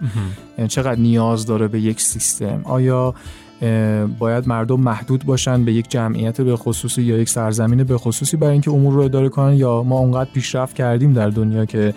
یعنی 0.58 0.68
چقدر 0.68 1.00
نیاز 1.00 1.46
داره 1.46 1.68
به 1.68 1.80
یک 1.80 2.02
سیستم؟ 2.02 2.62
آیا 2.64 3.14
باید 4.20 4.48
مردم 4.48 4.80
محدود 4.80 5.26
باشن 5.26 5.66
به 5.66 5.74
یک 5.74 5.90
جمعیت 5.90 6.42
به 6.42 6.56
خصوصی 6.56 7.02
یا 7.02 7.18
یک 7.18 7.30
سرزمین 7.30 7.84
به 7.84 7.98
خصوصی 7.98 8.38
برای 8.38 8.54
اینکه 8.54 8.72
امور 8.72 8.94
رو 8.94 9.02
اداره 9.02 9.30
کنن؟ 9.30 9.54
یا 9.54 9.84
ما 9.84 10.00
اونقدر 10.00 10.30
پیشرفت 10.34 10.76
کردیم 10.76 11.14
در 11.14 11.30
دنیا 11.30 11.66
که 11.66 11.94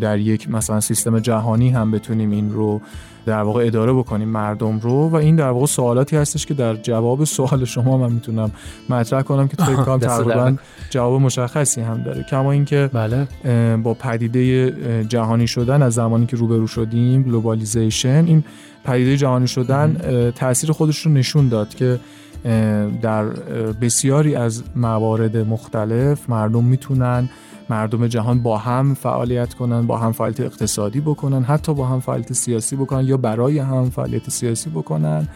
در 0.00 0.18
یک 0.18 0.50
مثلا 0.50 0.80
سیستم 0.80 1.18
جهانی 1.18 1.70
هم 1.70 1.90
بتونیم 1.90 2.30
این 2.30 2.52
رو 2.52 2.80
در 3.26 3.42
واقع 3.42 3.66
اداره 3.66 3.92
بکنیم 3.92 4.28
مردم 4.28 4.78
رو 4.78 5.08
و 5.08 5.16
این 5.16 5.36
در 5.36 5.48
واقع 5.48 5.66
سوالاتی 5.66 6.16
هستش 6.16 6.46
که 6.46 6.54
در 6.54 6.74
جواب 6.74 7.24
سوال 7.24 7.64
شما 7.64 7.98
من 7.98 8.12
می‌تونم 8.12 8.50
مطرح 8.88 9.22
کنم 9.22 9.48
که 9.48 9.56
فکر 9.56 9.82
کنم 9.84 9.98
تقریبا 9.98 10.56
جواب 10.90 11.20
مشخصی 11.20 11.80
هم 11.80 12.02
داره. 12.02 12.22
کما 12.22 12.52
اینکه 12.52 12.90
بله. 12.92 13.28
با 13.76 13.94
پدیده 13.94 14.70
جهانی 15.08 15.46
شدن 15.46 15.82
از 15.82 15.94
زمانی 15.94 16.26
که 16.26 16.36
روبرو 16.36 16.66
شدیم 16.66 17.22
globalization 17.22 18.24
این 18.26 18.44
پدیده 18.84 19.16
جهانی 19.16 19.46
شدن 19.46 19.96
تاثیر 20.36 20.72
خودش 20.72 20.98
رو 20.98 21.12
نشون 21.12 21.48
داد 21.48 21.74
که 21.74 22.00
در 23.02 23.24
بسیاری 23.80 24.34
از 24.34 24.62
موارد 24.76 25.36
مختلف 25.36 26.30
مردم 26.30 26.64
می‌تونن 26.64 27.28
مردم 27.70 28.06
جهان 28.06 28.42
با 28.42 28.58
هم 28.58 28.94
فعالیت 28.94 29.54
کنن 29.54 29.86
با 29.86 29.98
هم 29.98 30.12
فعالیت 30.12 30.40
اقتصادی 30.40 31.00
بکنن 31.00 31.42
حتی 31.42 31.74
با 31.74 31.86
هم 31.86 32.00
فعالیت 32.00 32.32
سیاسی 32.32 32.76
بکنن 32.76 33.04
یا 33.04 33.16
برای 33.16 33.58
هم 33.58 33.90
فعالیت 33.90 34.30
سیاسی 34.30 34.70
بکنن. 34.70 35.28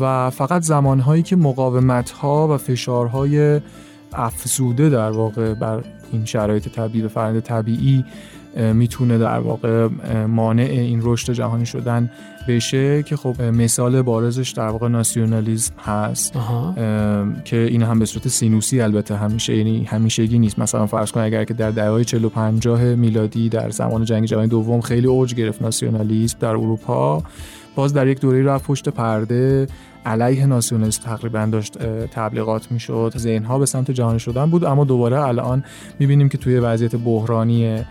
و 0.00 0.30
فقط 0.30 0.62
زمانهایی 0.62 1.22
که 1.22 1.36
مقاومت 1.36 2.10
ها 2.10 2.48
و 2.48 2.56
فشارهای 2.56 3.60
افزوده 4.12 4.88
در 4.88 5.10
واقع 5.10 5.54
بر 5.54 5.84
این 6.12 6.24
شرایط 6.24 6.68
طبیعی 6.68 7.04
و 7.04 7.08
فرآیند 7.08 7.42
طبیعی 7.42 8.04
می‌تونه 8.56 9.18
در 9.18 9.38
واقع 9.38 9.88
مانع 10.26 10.62
این 10.62 11.00
رشد 11.02 11.32
جهانی 11.32 11.66
شدن 11.66 12.10
بشه 12.48 13.02
که 13.02 13.16
خب 13.16 13.42
مثال 13.42 14.02
بارزش 14.02 14.50
در 14.50 14.68
واقع 14.68 14.88
ناسیونالیزم 14.88 15.72
هست. 15.84 16.32
که 17.44 17.56
این 17.56 17.82
هم 17.82 17.98
به 17.98 18.04
صورت 18.04 18.28
سینوسی 18.28 18.80
البته 18.80 19.16
همیشه 19.16 19.56
یعنی 19.56 19.84
همیشگی 19.84 20.38
نیست. 20.38 20.58
مثلا 20.58 20.86
فرض 20.86 21.12
کن 21.12 21.20
اگر 21.20 21.44
که 21.44 21.54
در 21.54 21.70
دهه 21.70 22.04
40 22.04 22.24
و 22.24 22.28
50 22.28 22.82
میلادی 22.82 23.48
در 23.48 23.70
زمان 23.70 24.04
جنگ 24.04 24.24
جهانی 24.24 24.48
دوم 24.48 24.80
خیلی 24.80 25.06
اوج 25.06 25.34
گرفت 25.34 25.62
ناسیونالیسم 25.62 26.38
در 26.40 26.48
اروپا 26.48 27.22
باز 27.74 27.94
در 27.94 28.06
یک 28.06 28.20
دوره 28.20 28.42
رفت 28.42 28.64
پشت 28.64 28.88
پرده 28.88 29.66
علیه 30.06 30.46
ناسیونالیسم 30.46 31.02
تقریبا 31.02 31.48
داشت 31.52 31.78
تبلیغات 32.06 32.72
می‌شد. 32.72 33.12
ذهنها 33.16 33.58
به 33.58 33.66
سمت 33.66 33.90
جهانی 33.90 34.18
شدن 34.18 34.46
بود 34.46 34.64
اما 34.64 34.84
دوباره 34.84 35.20
الان 35.20 35.64
می‌بینیم 35.98 36.28
که 36.28 36.38
توی 36.38 36.58
وضعیت 36.58 36.96
بحرانی 36.96 37.84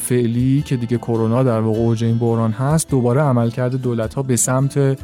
فعلی 0.00 0.62
که 0.66 0.76
دیگه 0.76 0.98
کرونا 0.98 1.42
در 1.42 1.60
واقع 1.60 1.78
اوج 1.78 2.04
این 2.04 2.18
بحران 2.18 2.52
هست 2.52 2.90
دوباره 2.90 3.20
عملکرد 3.20 3.74
دولت 3.74 4.14
ها 4.14 4.22
به 4.22 4.36
سمت 4.36 4.98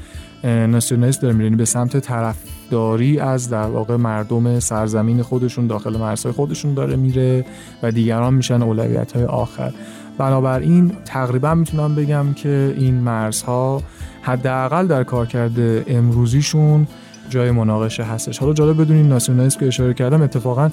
ناسیونالیسم 0.44 1.20
داره 1.20 1.34
میره 1.34 1.44
یعنی 1.44 1.56
به 1.56 1.64
سمت 1.64 1.96
طرفداری 1.96 3.18
از 3.18 3.50
در 3.50 3.66
واقع 3.66 3.96
مردم 3.96 4.60
سرزمین 4.60 5.22
خودشون 5.22 5.66
داخل 5.66 5.96
مرزهای 5.96 6.32
خودشون 6.32 6.74
داره 6.74 6.96
میره 6.96 7.44
و 7.82 7.90
دیگران 7.90 8.34
میشن 8.34 8.62
اولویت 8.62 9.12
های 9.12 9.24
آخر. 9.24 9.72
بنابراین 10.18 10.92
تقریبا 11.04 11.54
می‌تونم 11.54 11.94
بگم 11.94 12.32
که 12.34 12.74
این 12.76 12.94
مرزها 12.94 13.82
حداقل 14.22 14.86
در 14.86 15.04
کارکرد 15.04 15.58
امروزیشون 15.86 16.86
جای 17.30 17.50
مناقشه 17.50 18.02
هستش. 18.02 18.38
حالا 18.38 18.52
جالب 18.52 18.80
بدونین 18.80 19.08
ناسیونالیسم 19.08 19.60
که 19.60 19.66
اشاره 19.66 19.94
کردم 19.94 20.22
اتفاقا 20.22 20.70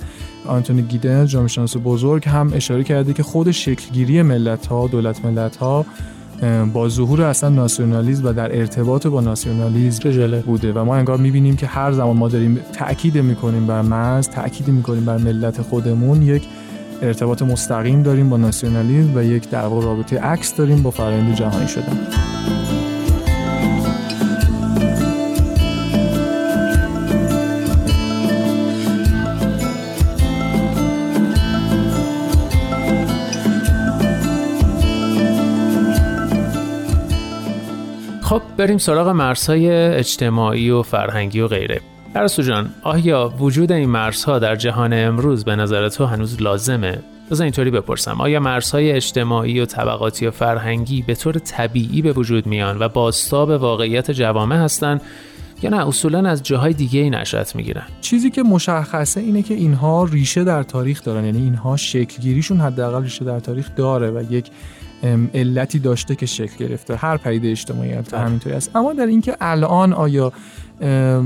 آنتونی 0.47 0.81
گیدن 0.81 1.25
جامعه 1.25 1.47
شناس 1.47 1.77
بزرگ 1.83 2.29
هم 2.29 2.51
اشاره 2.55 2.83
کرده 2.83 3.13
که 3.13 3.23
خود 3.23 3.51
شکلگیری 3.51 4.21
ملت 4.21 4.65
ها 4.65 4.87
دولت 4.87 5.25
ملت 5.25 5.55
ها 5.55 5.85
با 6.73 6.89
ظهور 6.89 7.21
اصلا 7.21 7.49
ناسیونالیسم 7.49 8.25
و 8.25 8.33
در 8.33 8.57
ارتباط 8.57 9.07
با 9.07 9.21
ناسیونالیسم 9.21 10.41
بوده 10.45 10.73
و 10.73 10.83
ما 10.85 10.95
انگار 10.95 11.17
می‌بینیم 11.17 11.55
که 11.55 11.67
هر 11.67 11.91
زمان 11.91 12.17
ما 12.17 12.27
داریم 12.27 12.59
تاکید 12.73 13.17
می‌کنیم 13.17 13.67
بر 13.67 13.81
مرز 13.81 14.29
تاکید 14.29 14.67
می‌کنیم 14.67 15.05
بر 15.05 15.17
ملت 15.17 15.61
خودمون 15.61 16.21
یک 16.21 16.47
ارتباط 17.01 17.41
مستقیم 17.41 18.03
داریم 18.03 18.29
با 18.29 18.37
ناسیونالیسم 18.37 19.11
و 19.15 19.23
یک 19.23 19.49
در 19.49 19.69
رابطه 19.69 20.19
عکس 20.19 20.55
داریم 20.55 20.83
با 20.83 20.91
فرآیند 20.91 21.35
جهانی 21.35 21.67
شدن. 21.67 21.99
بریم 38.57 38.77
سراغ 38.77 39.07
مرزهای 39.07 39.71
اجتماعی 39.71 40.69
و 40.69 40.81
فرهنگی 40.81 41.39
و 41.39 41.47
غیره. 41.47 41.81
ارسو 42.15 42.41
جان 42.41 42.69
آیا 42.83 43.33
وجود 43.39 43.71
این 43.71 43.89
مرزها 43.89 44.39
در 44.39 44.55
جهان 44.55 44.93
امروز 44.93 45.45
به 45.45 45.55
نظر 45.55 45.89
تو 45.89 46.05
هنوز 46.05 46.41
لازمه؟ 46.41 46.99
بذار 47.31 47.43
اینطوری 47.43 47.71
بپرسم. 47.71 48.21
آیا 48.21 48.39
مرزهای 48.39 48.91
اجتماعی 48.91 49.59
و 49.59 49.65
طبقاتی 49.65 50.27
و 50.27 50.31
فرهنگی 50.31 51.01
به 51.01 51.15
طور 51.15 51.33
طبیعی 51.33 52.01
به 52.01 52.11
وجود 52.11 52.45
میان 52.47 52.79
و 52.79 52.89
باستاب 52.89 53.49
واقعیت 53.49 54.11
جوامع 54.11 54.55
هستند 54.55 55.01
یا 55.61 55.69
نه؟ 55.69 55.87
اصولا 55.87 56.29
از 56.29 56.43
جاهای 56.43 56.73
دیگه 56.73 56.99
ای 56.99 57.09
نشأت 57.09 57.55
می‌گیرن. 57.55 57.83
چیزی 58.01 58.29
که 58.29 58.43
مشخصه 58.43 59.21
اینه 59.21 59.41
که 59.41 59.53
اینها 59.53 60.03
ریشه 60.03 60.43
در 60.43 60.63
تاریخ 60.63 61.03
دارن. 61.03 61.25
یعنی 61.25 61.41
اینها 61.41 61.77
شکلگیریشون 61.77 62.59
حداقل 62.59 63.03
ریشه 63.03 63.25
در 63.25 63.39
تاریخ 63.39 63.69
داره 63.75 64.11
و 64.11 64.33
یک 64.33 64.45
علتی 65.33 65.79
داشته 65.79 66.15
که 66.15 66.25
شکل 66.25 66.65
گرفته 66.65 66.95
هر 66.95 67.17
پدیده 67.17 67.51
اجتماعی 67.51 67.93
البته 67.93 68.17
بله. 68.17 68.25
همینطوری 68.25 68.55
است 68.55 68.75
اما 68.75 68.93
در 68.93 69.05
اینکه 69.05 69.37
الان 69.41 69.93
آیا 69.93 70.33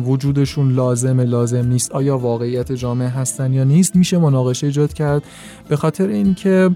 وجودشون 0.05 0.71
لازم 0.71 1.19
لازم 1.21 1.67
نیست. 1.67 1.91
آیا 1.91 2.17
واقعیت 2.17 2.71
جامعه 2.71 3.07
هستن 3.07 3.53
یا 3.53 3.63
نیست؟ 3.63 3.95
میشه 3.95 4.17
مناقشه 4.17 4.67
ایجاد 4.67 4.93
کرد. 4.93 5.23
به 5.69 5.75
خاطر 5.75 6.07
اینکه 6.07 6.69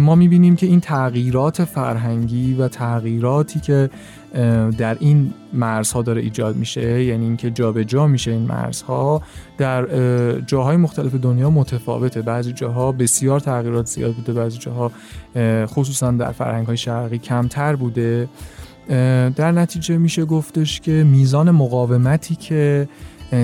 ما 0.00 0.14
می‌بینیم 0.14 0.56
که 0.56 0.66
این 0.66 0.80
تغییرات 0.80 1.64
فرهنگی 1.64 2.54
و 2.54 2.68
تغییراتی 2.68 3.60
که 3.60 3.90
در 4.78 4.96
این 5.00 5.32
مرزها 5.52 6.02
داره 6.02 6.20
ایجاد 6.20 6.56
میشه 6.56 7.04
یعنی 7.04 7.24
اینکه 7.24 7.50
جابجا 7.50 8.06
میشه 8.06 8.30
این 8.30 8.42
مرزها 8.42 9.22
در 9.58 9.86
جاهای 10.40 10.76
مختلف 10.76 11.14
دنیا 11.14 11.50
متفاوته. 11.50 12.22
بعضی 12.22 12.52
جاها 12.52 12.92
بسیار 12.92 13.40
تغییرات 13.40 13.86
زیاد 13.86 14.14
بوده 14.14 14.32
بعضی 14.32 14.58
جاها 14.58 14.92
خصوصا 15.66 16.10
در 16.10 16.32
فرهنگ 16.32 16.66
های 16.66 16.76
شرقی 16.76 17.18
کمتر 17.18 17.76
بوده. 17.76 18.28
در 19.36 19.52
نتیجه 19.52 19.98
میشه 19.98 20.24
گفتش 20.24 20.80
که 20.80 20.92
میزان 20.92 21.50
مقاومتی 21.50 22.34
که 22.34 22.88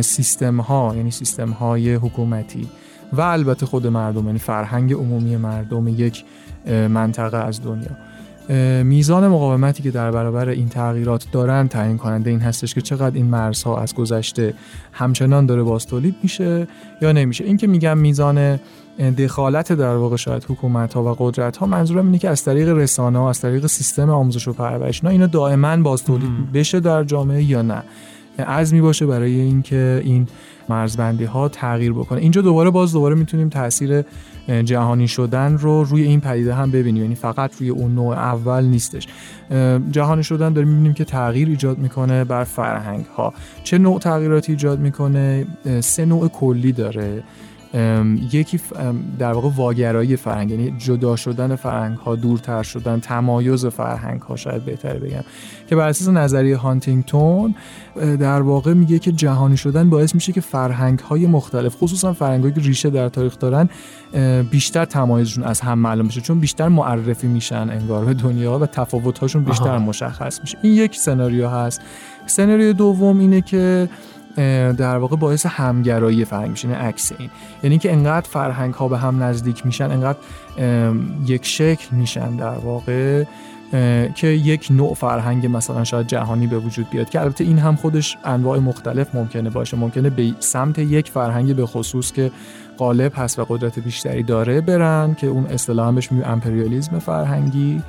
سیستم 0.01 0.61
ها 0.61 0.93
یعنی 0.97 1.11
سیستم 1.11 1.51
های 1.51 1.95
حکومتی 1.95 2.69
و 3.13 3.21
البته 3.21 3.67
خود 3.67 3.87
مردم 3.87 4.27
یعنی 4.27 4.39
فرهنگ 4.39 4.93
عمومی 4.93 5.37
مردم 5.37 5.89
یک 5.89 6.25
منطقه 6.89 7.37
از 7.37 7.61
دنیا. 7.63 7.91
میزان 8.83 9.29
مقاومتی 9.29 9.83
که 9.83 9.91
در 9.91 10.11
برابر 10.11 10.49
این 10.49 10.69
تغییرات 10.69 11.27
دارن 11.33 11.69
تعیین 11.69 11.99
کننده 11.99 12.31
این 12.31 12.41
هستش 12.41 12.75
که 12.75 12.81
چقدر 12.81 13.17
این 13.17 13.27
مرزها 13.27 13.79
از 13.81 13.95
گذشته 13.95 14.55
همچنان 14.93 15.47
داره 15.47 15.63
باز 15.63 15.87
تولید 15.87 16.15
میشه 16.23 16.67
یا 17.03 17.13
نمیشه. 17.13 17.45
این 17.45 17.57
که 17.57 17.67
میگم 17.67 17.99
میزان 17.99 18.59
دخالت 18.99 19.73
در 19.73 19.97
واقع 19.97 20.17
شاید 20.17 20.45
حکومت 20.49 20.95
ها 20.95 21.05
و 21.05 21.17
قدرت 21.19 21.57
ها 21.57 21.67
منظورم 21.67 22.07
اینه 22.07 22.19
که 22.19 22.29
از 22.29 22.45
طریق 22.45 22.69
رسانه 22.69 23.19
ها 23.19 23.31
از 23.31 23.41
طریق 23.41 23.67
سیستم 23.67 24.11
آموزش 24.11 24.49
و 24.49 24.53
پرورش 24.53 25.05
اینا 25.05 25.27
دائما 25.27 25.77
باز 25.77 26.05
تولید 26.05 26.53
بشه 26.53 26.81
در 26.81 27.05
جامعه 27.05 27.43
یا 27.43 27.63
نه. 27.63 27.83
عزمی 28.39 28.81
باشه 28.81 29.07
برای 29.07 29.41
اینکه 29.41 30.03
این 30.05 30.29
مرزبندی 30.69 31.25
ها 31.25 31.49
تغییر 31.49 31.93
بکنه. 31.93 32.21
اینجا 32.21 32.43
دوباره 32.43 32.71
باز 32.71 32.93
دوباره 32.93 33.15
می‌تونیم 33.15 33.49
تاثیر 33.49 34.03
جهانی 34.65 35.09
شدن 35.09 35.59
رو 35.59 35.85
روی 35.85 36.03
این 36.03 36.21
پدیده 36.21 36.55
هم 36.55 36.71
ببینیم. 36.71 37.03
یعنی 37.03 37.15
فقط 37.15 37.57
روی 37.61 37.69
اون 37.69 37.95
نوع 37.95 38.17
اول 38.17 38.65
نیستش. 38.65 39.09
جهانی 39.91 40.23
شدن 40.23 40.53
داریم 40.53 40.69
می‌بینیم 40.69 40.95
که 40.95 41.05
تغییر 41.05 41.49
ایجاد 41.49 41.79
می‌کنه 41.79 42.25
بر 42.25 42.45
فرهنگ 42.45 43.05
ها 43.05 43.33
چه 43.65 43.79
نوع 43.79 43.99
تغییراتی 43.99 44.53
ایجاد 44.53 44.81
می‌کنه؟ 44.81 45.47
سه 45.81 46.05
نوع 46.05 46.29
کلی 46.29 46.73
داره. 46.73 47.23
یکی 48.33 48.61
در 49.19 49.33
واقع 49.33 49.49
واگرایی 49.57 50.17
فرهنگ 50.17 50.51
یعنی 50.51 50.75
جدا 50.79 51.17
شدن 51.17 51.57
فرهنگ 51.57 51.99
ها 51.99 52.17
دورتر 52.17 52.63
شدن 52.63 53.01
تمایز 53.01 53.67
فرهنگ 53.67 54.21
ها 54.21 54.37
شاید 54.37 54.65
بهتره 54.65 54.99
بگم 54.99 55.25
که 55.69 55.77
بر 55.77 55.89
اساس 55.89 56.09
نظریه 56.09 56.57
هانتینگتون 56.57 57.55
در 57.97 58.43
واقع 58.43 58.75
میگه 58.75 58.99
که 58.99 59.13
جهانی 59.13 59.57
شدن 59.57 59.91
باعث 59.91 60.15
میشه 60.15 60.33
که 60.33 60.41
فرهنگ 60.41 60.99
های 60.99 61.27
مختلف 61.27 61.77
خصوصا 61.77 62.13
فرهنگ 62.13 62.43
هایی 62.43 62.55
که 62.55 62.61
ریشه 62.61 62.91
در 62.91 63.09
تاریخ 63.09 63.39
دارن 63.39 63.69
بیشتر 64.51 64.85
تمایزشون 64.85 65.45
از 65.45 65.61
هم 65.61 65.79
معلوم 65.79 66.07
بشه 66.07 66.21
چون 66.21 66.41
بیشتر 66.41 66.69
معرفی 66.69 67.27
میشن 67.27 67.71
انگار 67.71 68.05
به 68.05 68.15
دنیا 68.15 68.59
و 68.59 68.67
تفاوت 68.67 69.19
هاشون 69.19 69.45
بیشتر 69.45 69.69
آها. 69.69 69.79
مشخص 69.79 70.41
میشه 70.41 70.59
این 70.63 70.73
یک 70.73 70.97
سناریو 70.97 71.49
هست 71.49 71.81
سناریو 72.27 72.73
دوم 72.73 73.19
اینه 73.19 73.41
که 73.41 73.89
در 74.77 74.97
واقع 74.97 75.17
باعث 75.17 75.47
همگرایی 75.47 76.25
فرهنگ 76.25 76.51
میشه 76.51 76.69
این 76.69 76.77
عکس 76.77 77.13
این. 77.19 77.31
یعنی 77.63 77.79
که 77.79 77.93
انقدر 77.93 78.29
فرهنگ 78.29 78.75
ها 78.75 78.89
به 78.89 78.99
هم 78.99 79.23
نزدیک 79.23 79.67
میشن 79.67 79.91
انقدر 79.91 80.19
یک 81.27 81.47
شکل 81.47 81.97
میشن 81.97 82.37
در 82.37 82.59
واقع 82.59 83.25
که 84.15 84.27
یک 84.27 84.69
نوع 84.71 84.95
فرهنگ 84.95 85.57
مثلا 85.57 85.85
شاید 85.85 86.07
جهانی 86.07 86.47
به 86.47 86.59
وجود 86.59 86.91
بیاد. 86.91 87.11
که 87.11 87.21
البته 87.21 87.45
این 87.45 87.59
هم 87.59 87.77
خودش 87.77 88.17
انواع 88.25 88.59
مختلف 88.59 89.15
ممکنه 89.15 89.51
باشه. 89.51 89.77
ممکنه 89.77 90.11
به 90.11 90.33
سمت 90.41 90.79
یک 90.79 91.11
فرهنگ 91.11 91.57
به 91.57 91.67
خصوص 91.67 92.13
که 92.13 92.31
غالب 92.79 93.13
هست 93.17 93.39
و 93.39 93.45
قدرت 93.45 93.79
بیشتری 93.79 94.23
داره 94.23 94.61
برن 94.61 95.15
که 95.15 95.27
اون 95.27 95.47
اصطلاحا 95.47 95.93
بهش 95.93 96.13
میگه 96.13 96.29
امپریالیسم 96.29 96.99
فرهنگی. 96.99 97.83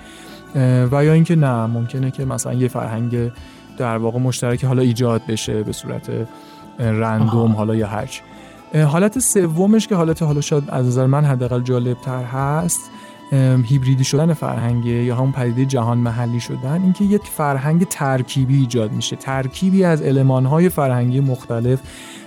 و 0.92 1.06
یا 1.06 1.14
اینکه 1.14 1.36
نه 1.36 1.66
ممکنه 1.66 2.12
که 2.12 2.26
مثلا 2.26 2.54
یه 2.54 2.68
فرهنگ 2.68 3.32
در 3.78 3.98
واقع 3.98 4.20
مشترک 4.20 4.66
حالا 4.66 4.82
ایجاد 4.82 5.22
بشه 5.28 5.63
به 5.63 5.72
صورت 5.72 6.10
رندوم 6.80 7.52
حالا 7.52 7.76
یا 7.76 7.88
هرچی 7.88 8.22
حالت 8.88 9.20
سومش 9.20 9.88
که 9.88 9.96
حالت 9.96 10.24
حالا 10.24 10.42
شاید 10.42 10.63
از 10.68 10.86
نظر 10.86 11.06
من 11.06 11.26
حداقل 11.26 11.62
جالب 11.62 11.98
تر 12.02 12.24
هست 12.24 12.92
هیبریدی 13.63 14.04
شدن 14.04 14.34
فرهنگه 14.34 14.92
یا 14.92 15.16
همون 15.16 15.32
پدیده 15.32 15.66
جهان 15.66 15.98
محلی 15.98 16.40
شدن 16.40 16.82
اینکه 16.82 17.04
یک 17.04 17.22
فرهنگ 17.22 17.84
ترکیبی 17.84 18.56
ایجاد 18.56 18.92
میشه. 18.92 19.16
ترکیبی 19.16 19.84
از 19.84 20.02
المانهای 20.02 20.70
فرهنگی 20.70 21.20
مختلف 21.20 21.80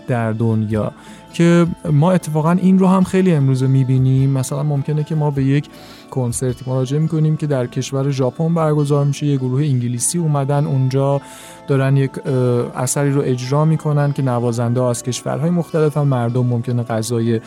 در 0.09 0.33
دنیا. 0.33 0.93
که 1.33 1.67
ما 1.93 2.13
اتفاقا 2.13 2.51
این 2.53 2.79
رو 2.79 2.87
هم 2.87 3.05
خیلی 3.05 3.33
امروزه 3.33 3.67
می‌بینیم. 3.67 4.31
مثلا 4.31 4.63
ممکنه 4.63 5.05
که 5.05 5.15
ما 5.15 5.31
به 5.31 5.45
یک 5.45 5.69
کنسرتی 6.11 6.65
مراجعه 6.71 7.01
می‌کنیم 7.01 7.37
که 7.37 7.47
در 7.47 7.67
کشور 7.67 8.11
ژاپن 8.11 8.55
برگزار 8.55 9.05
میشه. 9.05 9.27
یه 9.27 9.37
گروه 9.37 9.63
انگلیسی 9.63 10.19
اومدن 10.19 10.67
اونجا 10.67 11.21
دارن 11.67 11.97
یک 11.97 12.11
اثری 12.77 13.11
رو 13.11 13.23
اجرا 13.25 13.65
می‌کنن 13.65 14.13
که 14.13 14.23
نوازنده 14.23 14.83
از 14.83 15.03
کشورهای 15.03 15.51
مختلف 15.51 15.97
هم 15.97 16.09
مردم 16.09 16.47
ممکنه 16.47 16.83
غذای 16.83 17.41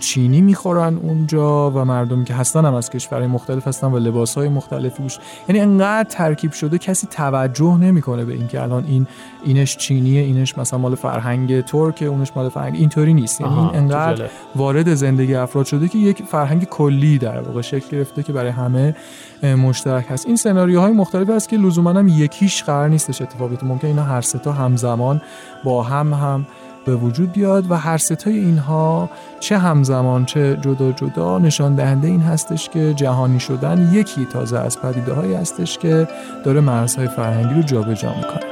چینی 0.00 0.40
می‌خورن 0.40 0.96
اونجا 0.96 1.70
و 1.70 1.84
مردم 1.84 2.24
که 2.24 2.34
هستن 2.34 2.64
هم 2.64 2.74
از 2.74 2.90
کشورهای 2.90 3.26
مختلف 3.26 3.68
هستن 3.68 3.86
و 3.86 3.98
لباسهای 3.98 4.48
مختلفی 4.48 5.02
بوش 5.02 5.18
یعنی 5.48 5.60
انقدر 5.60 6.08
ترکیب 6.08 6.52
شده 6.52 6.78
کسی 6.78 7.06
توجه 7.06 7.76
نمی‌کنه 7.76 8.24
به 8.24 8.32
اینکه 8.32 8.62
الان 8.62 8.84
این 8.84 9.06
اینش 9.44 9.76
چینیه 9.76 10.20
اینش 10.20 10.58
مثلا 10.58 10.78
مال 10.78 10.94
فرهنگ 10.94 11.60
ترک 11.60 12.04
اونش 12.08 12.32
مال 12.36 12.48
فرهنگ 12.48 12.74
اینطوری 12.74 13.14
نیست. 13.14 13.40
یعنی 13.40 13.54
این 13.58 13.70
انقدر 13.74 14.30
وارد 14.56 14.94
زندگی 14.94 15.34
افراد 15.34 15.66
شده 15.66 15.88
که 15.88 15.98
یک 15.98 16.22
فرهنگ 16.22 16.64
کلی 16.64 17.18
در 17.18 17.40
واقع 17.40 17.60
شکل 17.60 17.96
گرفته 17.96 18.22
که 18.22 18.32
برای 18.32 18.50
همه 18.50 18.96
مشترک 19.42 20.06
هست. 20.08 20.26
این 20.26 20.36
سناریوهای 20.36 20.92
مختلف 20.92 21.30
هست 21.30 21.48
که 21.48 21.56
لزوما 21.56 21.90
هم 21.90 22.08
یکیش 22.08 22.62
قرار 22.62 22.88
نیستش 22.88 23.22
اتفاق 23.22 23.50
بیفته 23.50 23.66
ممکن 23.66 23.86
اینا 23.86 24.02
هر 24.02 24.20
سه 24.20 24.38
تا 24.38 24.52
همزمان 24.52 25.22
با 25.64 25.82
هم 25.82 26.14
هم 26.14 26.46
به 26.84 26.96
وجود 26.96 27.32
بیاد 27.32 27.70
و 27.70 27.74
هر 27.74 27.98
ستای 27.98 28.38
اینها 28.38 29.10
چه 29.40 29.58
همزمان 29.58 30.24
چه 30.24 30.58
جدا 30.60 30.92
جدا 30.92 31.38
نشان 31.38 31.74
دهنده 31.74 32.08
این 32.08 32.20
هستش 32.20 32.68
که 32.68 32.94
جهانی 32.94 33.40
شدن 33.40 33.90
یکی 33.92 34.24
تازه 34.24 34.58
از 34.58 34.80
پدیده 34.80 35.12
هایی 35.12 35.34
هستش 35.34 35.78
که 35.78 36.08
داره 36.44 36.60
مرزهای 36.60 37.08
فرهنگی 37.08 37.54
رو 37.54 37.62
جابجا 37.62 38.14
می‌کنه 38.14 38.50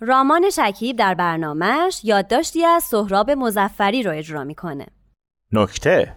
رامان 0.00 0.50
شکیب 0.50 0.96
در 0.96 1.14
برنامهش 1.14 2.00
یادداشتی 2.04 2.64
از 2.64 2.82
سهراب 2.82 3.30
مزفری 3.30 4.02
رو 4.02 4.10
اجرا 4.10 4.44
می‌کنه. 4.44 4.86
نکته. 5.52 6.16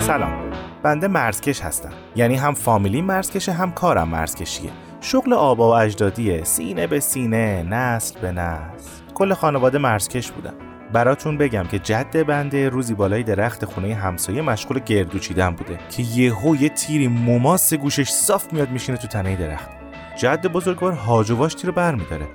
سلام. 0.00 0.50
بنده 0.82 1.08
مرزکش 1.08 1.60
هستم. 1.60 1.90
یعنی 2.16 2.36
هم 2.36 2.54
فامیلی 2.54 3.02
مرزکشه 3.02 3.52
هم 3.52 3.72
کارم 3.72 4.08
مرزکشیه. 4.08 4.70
شغل 5.00 5.32
آبا 5.32 5.70
و 5.70 5.74
اجدادیه. 5.74 6.44
سینه 6.44 6.86
به 6.86 7.00
سینه 7.00 7.62
نسل 7.62 8.20
به 8.20 8.32
نسل. 8.32 8.88
کل 9.14 9.34
خانواده 9.34 9.78
مرزکش 9.78 10.30
بودم. 10.32 10.54
براتون 10.92 11.38
بگم 11.38 11.64
که 11.64 11.78
جد 11.78 12.26
بنده 12.26 12.68
روزی 12.68 12.94
بالای 12.94 13.22
درخت 13.22 13.64
خونه 13.64 13.94
همسایه 13.94 14.42
مشغول 14.42 14.78
گردو 14.78 15.18
چیدن 15.18 15.50
بوده 15.50 15.78
که 15.90 16.02
یهو 16.02 16.56
یه 16.56 16.68
تیری 16.68 17.08
موماس 17.08 17.74
گوشش 17.74 18.08
صاف 18.08 18.52
میاد 18.52 18.70
میشینه 18.70 18.98
تو 18.98 19.08
تنه 19.08 19.36
درخت. 19.36 19.68
جد 20.16 20.46
بزرگوار 20.46 20.92
هاجواش 20.92 21.54
تیر 21.54 21.70
بر 21.70 21.94
میداره 21.94 22.26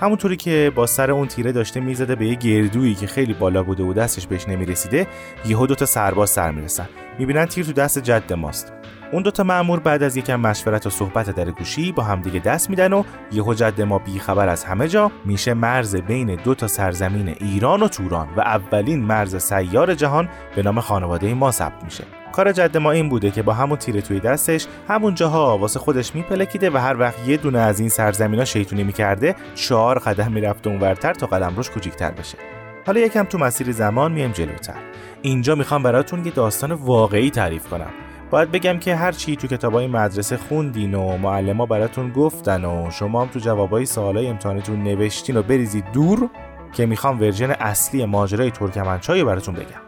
همونطوری 0.00 0.36
که 0.36 0.72
با 0.74 0.86
سر 0.86 1.10
اون 1.10 1.28
تیره 1.28 1.52
داشته 1.52 1.80
می‌زده 1.80 2.14
به 2.14 2.26
یه 2.26 2.34
گردویی 2.34 2.94
که 2.94 3.06
خیلی 3.06 3.34
بالا 3.34 3.62
بوده 3.62 3.82
و 3.82 3.92
دستش 3.92 4.26
بهش 4.26 4.48
نمی‌رسیده 4.48 5.06
یهو 5.46 5.66
دوتا 5.66 5.86
سرباز 5.86 6.30
سر 6.30 6.50
می‌رسن. 6.50 6.88
می‌بینن 7.18 7.46
تیر 7.46 7.66
تو 7.66 7.72
دست 7.72 7.98
جد 7.98 8.32
ماست. 8.32 8.72
اون 9.12 9.22
دوتا 9.22 9.42
مأمور 9.42 9.80
بعد 9.80 10.02
از 10.02 10.16
یکم 10.16 10.36
مشورت 10.36 10.86
و 10.86 10.90
صحبت 10.90 11.30
در 11.30 11.50
گوشی 11.50 11.92
با 11.92 12.02
همدیگه 12.02 12.40
دست 12.40 12.70
میدن 12.70 12.92
و 12.92 13.02
یهو 13.32 13.54
جد 13.54 13.80
ما 13.80 13.98
بیخبر 13.98 14.48
از 14.48 14.64
همه 14.64 14.88
جا 14.88 15.12
میشه 15.24 15.54
مرز 15.54 15.96
بین 15.96 16.34
دو 16.34 16.54
تا 16.54 16.66
سرزمین 16.66 17.28
ایران 17.28 17.82
و 17.82 17.88
توران 17.88 18.28
و 18.36 18.40
اولین 18.40 19.02
مرز 19.02 19.36
سیار 19.42 19.94
جهان 19.94 20.28
به 20.56 20.62
نام 20.62 20.80
خانواده 20.80 21.34
ما 21.34 21.50
ثبت 21.50 21.84
میشه. 21.84 22.04
کار 22.36 22.52
جد 22.52 22.76
ما 22.76 22.90
این 22.90 23.08
بوده 23.08 23.30
که 23.30 23.42
با 23.42 23.52
همون 23.52 23.78
تیره 23.78 24.00
توی 24.00 24.20
دستش 24.20 24.66
همون 24.88 25.14
جاها 25.14 25.58
واسه 25.58 25.78
خودش 25.78 26.14
میپلکیده 26.14 26.70
و 26.70 26.76
هر 26.76 27.00
وقت 27.00 27.28
یه 27.28 27.36
دونه 27.36 27.58
از 27.58 27.80
این 27.80 27.88
سرزمینا 27.88 28.44
شیطونی 28.44 28.84
می‌کرده 28.84 29.34
چهار 29.54 29.98
قدم 29.98 30.32
می‌رفته 30.32 30.70
اونورتر 30.70 31.14
تا 31.14 31.26
قدم 31.26 31.56
روش 31.56 31.70
کوچیکتر 31.70 32.10
بشه. 32.10 32.38
حالا 32.86 33.00
یکم 33.00 33.24
تو 33.24 33.38
مسیر 33.38 33.72
زمان 33.72 34.12
میایم 34.12 34.32
جلوتر. 34.32 34.74
اینجا 35.22 35.54
می‌خوام 35.54 35.82
براتون 35.82 36.24
یه 36.24 36.30
داستان 36.30 36.72
واقعی 36.72 37.30
تعریف 37.30 37.68
کنم. 37.68 37.90
باید 38.30 38.50
بگم 38.50 38.78
که 38.78 38.96
هر 38.96 39.12
چی 39.12 39.36
تو 39.36 39.46
کتابای 39.46 39.86
مدرسه 39.86 40.36
خوندین 40.36 40.94
و 40.94 41.16
معلما 41.16 41.66
براتون 41.66 42.10
گفتن 42.10 42.64
و 42.64 42.90
شما 42.90 43.22
هم 43.22 43.28
تو 43.28 43.38
جوابای 43.38 43.86
سوالای 43.86 44.26
امتحانتون 44.26 44.82
نوشتین 44.82 45.36
و 45.36 45.42
بریزید 45.42 45.84
دور 45.92 46.28
که 46.72 46.86
می‌خوام 46.86 47.20
ورژن 47.20 47.50
اصلی 47.50 48.04
ماجرای 48.04 48.50
ترکمنچای 48.50 49.24
براتون 49.24 49.54
بگم. 49.54 49.85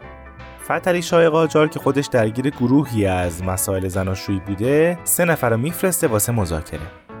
فتری 0.71 1.01
شای 1.01 1.29
قاجار 1.29 1.67
که 1.67 1.79
خودش 1.79 2.05
درگیر 2.05 2.49
گروهی 2.49 3.05
از 3.05 3.43
مسائل 3.43 3.87
زناشویی 3.87 4.41
بوده 4.47 4.99
سه 5.03 5.25
نفر 5.25 5.49
رو 5.49 5.57
میفرسته 5.57 6.07
واسه 6.07 6.31
مذاکره. 6.31 6.79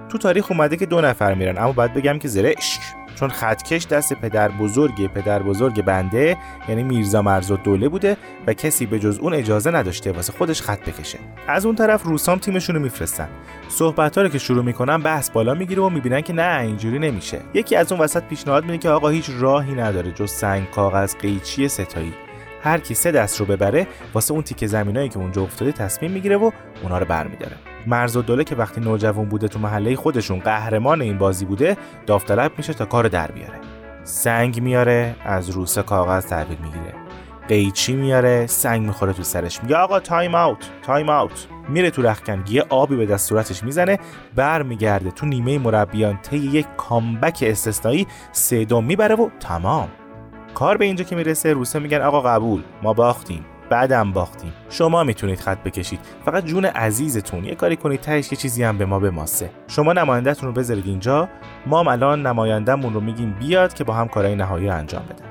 تو 0.09 0.17
تاریخ 0.17 0.51
اومده 0.51 0.77
که 0.77 0.85
دو 0.85 1.01
نفر 1.01 1.33
میرن 1.33 1.57
اما 1.57 1.71
باید 1.71 1.93
بگم 1.93 2.19
که 2.19 2.27
زرشک. 2.27 2.81
چون 3.15 3.29
خطکش 3.29 3.87
دست 3.87 4.13
پدر 4.13 4.49
بزرگ 4.49 5.07
پدر 5.13 5.43
بزرگ 5.43 5.81
بنده 5.81 6.37
یعنی 6.67 6.83
میرزا 6.83 7.21
مرز 7.21 7.51
دوله 7.51 7.89
بوده 7.89 8.17
و 8.47 8.53
کسی 8.53 8.85
به 8.85 8.99
جز 8.99 9.19
اون 9.19 9.33
اجازه 9.33 9.71
نداشته 9.71 10.11
واسه 10.11 10.33
خودش 10.33 10.61
خط 10.61 10.89
بکشه. 10.89 11.19
از 11.47 11.65
اون 11.65 11.75
طرف 11.75 12.03
روسام 12.03 12.39
تیمشون 12.39 12.75
رو 12.75 12.81
میفرستن. 12.81 13.29
صحبت 13.69 14.17
رو 14.17 14.29
که 14.29 14.37
شروع 14.37 14.63
می‌کنن 14.63 14.97
بحث 14.97 15.29
بالا 15.29 15.53
می‌گیره 15.53 15.81
و 15.81 15.89
می‌بینن 15.89 16.21
که 16.21 16.33
نه 16.33 16.61
اینجوری 16.61 16.99
نمیشه. 16.99 17.39
یکی 17.53 17.75
از 17.75 17.91
اون 17.91 18.01
وسط 18.01 18.23
پیشنهاد 18.23 18.65
میده 18.65 18.77
که 18.77 18.89
آقا 18.89 19.09
هیچ 19.09 19.29
راهی 19.39 19.73
نداره 19.73 20.11
جز 20.11 20.31
سنگ 20.31 20.69
کاغذ 20.69 21.15
قیچی 21.15 21.67
ستایی. 21.67 22.13
هر 22.61 22.79
کی 22.79 22.93
سه 22.93 23.11
دست 23.11 23.39
رو 23.39 23.45
ببره 23.45 23.87
واسه 24.13 24.33
اون 24.33 24.43
تیکه 24.43 24.67
زمینایی 24.67 25.09
که 25.09 25.17
اونجا 25.17 25.41
افتاده 25.41 25.71
تصمیم 25.71 26.11
می‌گیره 26.11 26.37
و 26.37 26.51
اونا 26.83 26.97
رو 26.97 27.05
برمیداره. 27.05 27.55
مرز 27.87 28.17
و 28.17 28.21
دوله 28.21 28.43
که 28.43 28.55
وقتی 28.55 28.81
نوجوان 28.81 29.25
بوده 29.25 29.47
تو 29.47 29.59
محله 29.59 29.95
خودشون 29.95 30.39
قهرمان 30.39 31.01
این 31.01 31.17
بازی 31.17 31.45
بوده 31.45 31.77
داوطلب 32.05 32.51
میشه 32.57 32.73
تا 32.73 32.85
کار 32.85 33.07
در 33.07 33.31
بیاره. 33.31 33.59
سنگ 34.03 34.61
میاره 34.61 35.15
از 35.25 35.49
روسه 35.49 35.83
کاغذ 35.83 36.25
تحویل 36.25 36.57
می‌گیره. 36.61 36.93
قیچی 37.47 37.93
میاره 37.93 38.47
سنگ 38.47 38.85
می‌خوره 38.85 39.13
تو 39.13 39.23
سرش. 39.23 39.63
میگه 39.63 39.75
آقا 39.75 39.99
تایم 39.99 40.35
اوت 40.35 40.69
تایم 40.81 41.09
اوت 41.09 41.47
میره 41.69 41.89
تو 41.89 42.01
رخکن 42.01 42.43
یه 42.49 42.65
آبی 42.69 42.95
به 42.95 43.05
دست 43.05 43.29
صورتش 43.29 43.63
می‌زنه 43.63 43.99
برمیگرده 44.35 45.11
تو 45.11 45.25
نیمه 45.25 45.57
مربیان 45.57 46.19
طی 46.21 46.37
یک 46.37 46.65
کامبک 46.77 47.43
استثنایی 47.47 48.07
سه 48.31 48.65
دوم 48.65 48.85
می‌بره 48.85 49.15
و 49.15 49.29
تمام. 49.39 49.89
کار 50.53 50.77
به 50.77 50.85
اینجا 50.85 51.03
که 51.03 51.15
می‌رسه 51.15 51.53
روسه 51.53 51.79
میگن 51.79 52.01
آقا 52.01 52.21
قبول 52.21 52.61
ما 52.83 52.93
باختیم 52.93 53.45
بعدم 53.69 54.11
باختیم. 54.11 54.53
شما 54.69 55.03
می‌تونید 55.03 55.39
خط 55.39 55.63
بکشید. 55.63 55.99
فقط 56.25 56.45
جون 56.45 56.65
عزیزتون 56.65 57.45
یه 57.45 57.55
کاری 57.55 57.75
کنید 57.75 58.01
تهش 58.01 58.31
یه 58.31 58.37
چیزی 58.37 58.63
هم 58.63 58.77
به 58.77 58.85
ما 58.85 58.99
بماسه. 58.99 59.49
شما 59.67 59.93
نمایندهتون 59.93 60.49
رو 60.49 60.55
بذارید 60.55 60.87
اینجا. 60.87 61.29
ما 61.65 61.79
هم 61.79 61.87
الان 61.87 62.27
نمایندهمون 62.27 62.93
رو 62.93 62.99
میگیم 62.99 63.35
بیاد 63.39 63.73
که 63.73 63.83
با 63.83 63.93
هم 63.93 64.07
کارهای 64.07 64.35
نهایی 64.35 64.69
انجام 64.69 65.03
بده. 65.03 65.23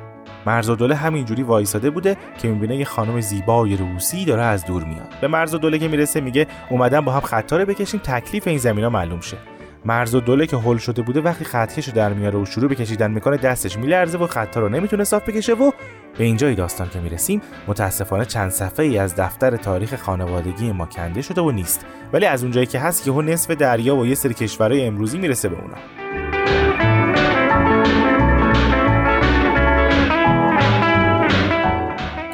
مرز 0.47 0.69
و 0.69 0.77
دوله 0.77 0.95
همینجوری 0.95 1.43
وایساده 1.43 1.91
بوده 1.91 2.17
که 2.39 2.49
می‌بینه 2.49 2.77
یه 2.77 2.85
خانم 2.85 3.21
زیبای 3.21 3.77
روسی 3.77 4.25
داره 4.25 4.43
از 4.43 4.65
دور 4.67 4.85
میاد. 4.85 5.15
به 5.21 5.29
مرز 5.29 5.55
و 5.55 5.59
دوله 5.59 5.79
که 5.79 5.89
می‌رسه 5.89 6.21
میگه 6.21 6.47
اومدن 6.71 7.01
با 7.01 7.13
هم 7.13 7.21
خطا 7.21 7.57
رو 7.57 7.67
بکشیم 7.67 8.01
تکلیف 8.05 8.47
این 8.47 8.59
زمینا 8.59 8.91
معلوم 8.91 9.21
شه. 9.21 9.37
مرز 9.85 10.15
و 10.15 10.21
دوله 10.21 10.47
که 10.47 10.57
هل 10.57 10.77
شده 10.77 11.03
بوده 11.03 11.21
وقتی 11.21 11.45
خطکش 11.45 11.89
رو 11.89 11.95
در 11.95 12.13
میاره 12.13 12.39
و 12.39 12.45
شروع 12.45 12.69
به 12.69 12.75
کشیدن 12.75 13.11
می‌کنه 13.11 13.37
دستش 13.37 13.79
میلرزه 13.79 14.19
و 14.19 14.27
خطا 14.27 14.61
رو 14.61 14.69
نمی‌تونه 14.69 15.05
صاف 15.05 15.29
بکشه 15.29 15.53
و 15.53 15.71
به 16.19 16.25
اینجای 16.25 16.55
داستان 16.55 16.89
که 16.89 17.01
می‌رسیم 17.01 17.43
متاسفانه 17.67 18.25
چند 18.25 18.51
صفحه 18.51 18.87
ای 18.87 18.99
از 18.99 19.17
دفتر 19.17 19.57
تاریخ 19.57 19.95
خانوادگی 19.95 20.73
ما 20.73 20.87
کنده 20.87 21.23
شده 21.23 21.41
و 21.41 21.51
نیست. 21.51 21.87
ولی 22.13 22.27
از 22.27 22.43
اونجایی 22.43 22.67
که 22.67 22.79
هست 22.79 23.07
یهو 23.07 23.23
نصف 23.23 23.51
دریا 23.51 23.97
و 23.97 24.07
یه 24.07 24.15
سری 24.15 24.35
کشورهای 24.35 24.87
امروزی 24.87 25.19
می‌رسه 25.19 25.49
به 25.49 25.57
اونا. 25.57 25.77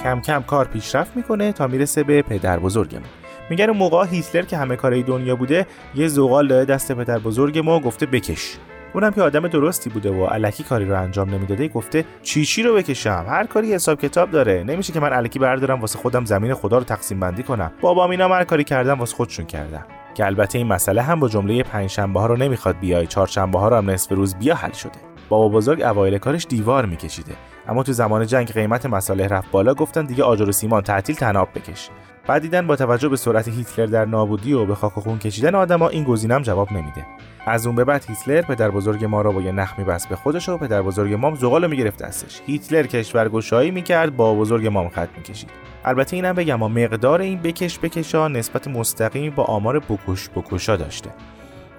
کم 0.02 0.20
کم 0.20 0.42
کار 0.42 0.64
پیشرفت 0.64 1.16
می‌کنه 1.16 1.52
تا 1.52 1.66
می‌رسه 1.66 2.02
به 2.02 2.22
پدر 2.22 2.59
بزرگمون 2.59 3.09
میگن 3.50 3.68
اون 3.68 3.78
موقع 3.78 4.07
هیتلر 4.07 4.42
که 4.42 4.57
همه 4.57 4.76
کارهای 4.76 5.02
دنیا 5.02 5.37
بوده 5.37 5.66
یه 5.94 6.09
زغال 6.09 6.48
داده 6.48 6.74
دست 6.74 6.92
پدر 6.92 7.18
بزرگ 7.18 7.59
ما 7.59 7.80
گفته 7.80 8.07
بکش. 8.07 8.57
اونم 8.94 9.11
که 9.11 9.22
آدم 9.22 9.48
درستی 9.48 9.90
بوده 9.90 10.11
و 10.11 10.26
علکی 10.26 10.62
کاری 10.62 10.85
رو 10.85 11.00
انجام 11.00 11.30
نمی‌داده 11.30 11.68
گفته 11.68 12.04
چی 12.22 12.44
چی 12.44 12.62
رو 12.62 12.74
بکشم؟ 12.74 13.26
هر 13.28 13.46
کاری 13.46 13.74
حساب 13.74 14.00
کتاب 14.00 14.30
داره. 14.30 14.64
نمیشه 14.66 14.92
که 14.92 15.00
من 15.00 15.12
علکی 15.12 15.38
بردارم 15.38 15.80
واسه 15.80 15.98
خودم 15.98 16.24
زمین 16.24 16.54
خدا 16.54 16.78
رو 16.78 16.85
تقسیم 16.85 17.20
بندی 17.20 17.42
کنم. 17.42 17.72
بابا 17.80 18.11
اینا 18.11 18.28
هر 18.28 18.44
کاری 18.44 18.64
کردم 18.64 18.98
واسه 18.98 19.16
خودشون 19.16 19.46
کردن 19.46 19.85
که 20.14 20.26
البته 20.26 20.59
این 20.59 20.66
مسئله 20.66 21.02
هم 21.02 21.20
با 21.20 21.28
جمله 21.28 21.62
پنج 21.62 21.90
شنبه 21.90 22.20
ها 22.20 22.26
رو 22.26 22.37
نمی‌خواد 22.37 22.78
بیای 22.78 23.07
چهارشنبه 23.07 23.59
ها 23.59 23.68
رو 23.68 23.76
هم 23.76 23.90
نصف 23.90 24.12
روز 24.12 24.35
بیا 24.35 24.54
حل 24.54 24.72
شده. 24.72 24.98
بابا 25.28 25.48
بزرگ 25.48 25.83
اوایل 25.83 26.18
کارش 26.18 26.46
دیوار 26.46 26.87
میکشیده. 26.87 27.33
اما 27.68 27.83
تو 27.83 27.92
زمان 27.92 28.26
جنگ 28.26 28.52
قیمت 28.52 28.87
مساله 28.87 29.28
رفت 29.28 29.50
بالا 29.50 29.74
گفتن 29.74 30.04
دیگه 30.04 30.24
آجر 30.24 30.48
و 30.48 30.52
سیمان 30.52 30.83
تعطیل 30.83 31.16
تناب 31.16 31.48
بکش. 31.54 31.90
بعد 32.27 32.43
دیدن 32.43 32.67
با 32.67 32.77
توجه 32.77 33.09
به 33.09 33.17
سرعت 33.17 33.49
هیتلر 33.49 33.87
در 33.87 34.05
نابودی 34.05 34.53
و 34.53 34.65
به 34.65 34.75
خاک 34.75 34.99
و 34.99 35.01
خون 35.01 35.19
کشیدن 35.19 35.55
آدما 35.55 35.89
این 35.89 36.05
گزینم 36.05 36.43
جواب 36.43 36.73
نمیده. 36.73 37.07
از 37.47 37.67
اون 37.67 37.77
به 37.77 37.85
بعد 37.85 38.05
هیتلر 38.09 38.43
پدر 38.43 38.71
بزرگ 38.71 39.05
ما 39.05 39.23
را 39.23 39.31
با 39.31 39.41
یه 39.41 39.53
نخ 39.53 39.79
میبست 39.79 40.09
به 40.09 40.17
خودش 40.17 40.49
و 40.49 40.59
پدر 40.59 40.83
بزرگ 40.83 41.15
مام 41.15 41.35
زغال 41.35 41.71
می‌گرفت 41.71 42.03
دستش. 42.03 42.41
هیتلر 42.47 42.83
کشورگشایی 42.83 43.71
می‌کرد 43.71 44.17
با 44.17 44.35
بزرگ 44.35 44.67
مام 44.67 44.89
خط 44.89 45.09
می‌کشید. 45.17 45.51
البته 45.85 46.17
اینم 46.17 46.33
بگم 46.33 46.55
ما 46.55 46.69
مقدار 46.69 47.21
این 47.21 47.39
بکش 47.39 47.79
بکشا 47.79 48.29
نسبت 48.29 48.69
مستقیم 48.69 49.33
با 49.37 49.45
آمار 49.45 49.79
بکش 49.79 50.29
بکشا 50.37 50.77
داشته. 50.77 51.11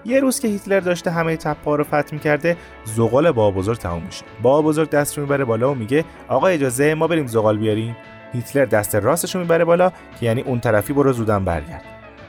یه 0.06 0.20
روز 0.20 0.40
که 0.40 0.48
هیتلر 0.48 0.80
داشته 0.80 1.12
همه 1.12 1.38
تپا 1.38 1.76
رو 1.76 1.84
فتح 1.84 2.08
می‌کرده 2.12 2.58
زغال 2.84 3.32
با 3.32 3.52
بزرگ 3.52 3.78
تموم 3.78 4.04
میشه. 4.06 4.26
با 4.42 4.62
بزرگ 4.62 4.90
دست 4.90 5.18
رو 5.18 5.24
می‌بره 5.24 5.46
بالا 5.46 5.72
و 5.72 5.76
میگه 5.76 6.06
آقا 6.28 6.48
اجازه 6.48 6.94
ما 6.94 7.08
بریم 7.08 7.28
زغال 7.28 7.58
بیاریم؟ 7.58 7.96
هیتلر 8.36 8.66
دست 8.66 8.96
راستش 8.96 9.36
رو 9.36 9.42
می‌بره 9.42 9.66
بالا 9.66 9.90
که 9.90 10.26
یعنی 10.26 10.42
اون 10.42 10.60
طرفی 10.60 10.94
برو 10.94 11.14
زودن 11.14 11.46
برگرد. 11.46 11.84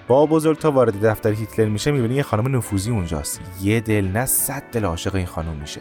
با 0.08 0.26
بزرگ 0.26 0.58
تا 0.58 0.70
وارد 0.70 1.06
دفتر 1.06 1.30
هیتلر 1.30 1.68
میشه 1.68 1.90
می‌بینی 1.90 2.14
یه 2.14 2.22
خانم 2.22 2.56
نفوذی 2.56 2.90
اونجاست. 2.90 3.40
یه 3.62 3.80
دل 3.80 4.08
نه 4.14 4.26
صد 4.26 4.62
دل 4.72 4.84
عاشق 4.84 5.14
این 5.14 5.26
خانم 5.26 5.56
میشه. 5.60 5.80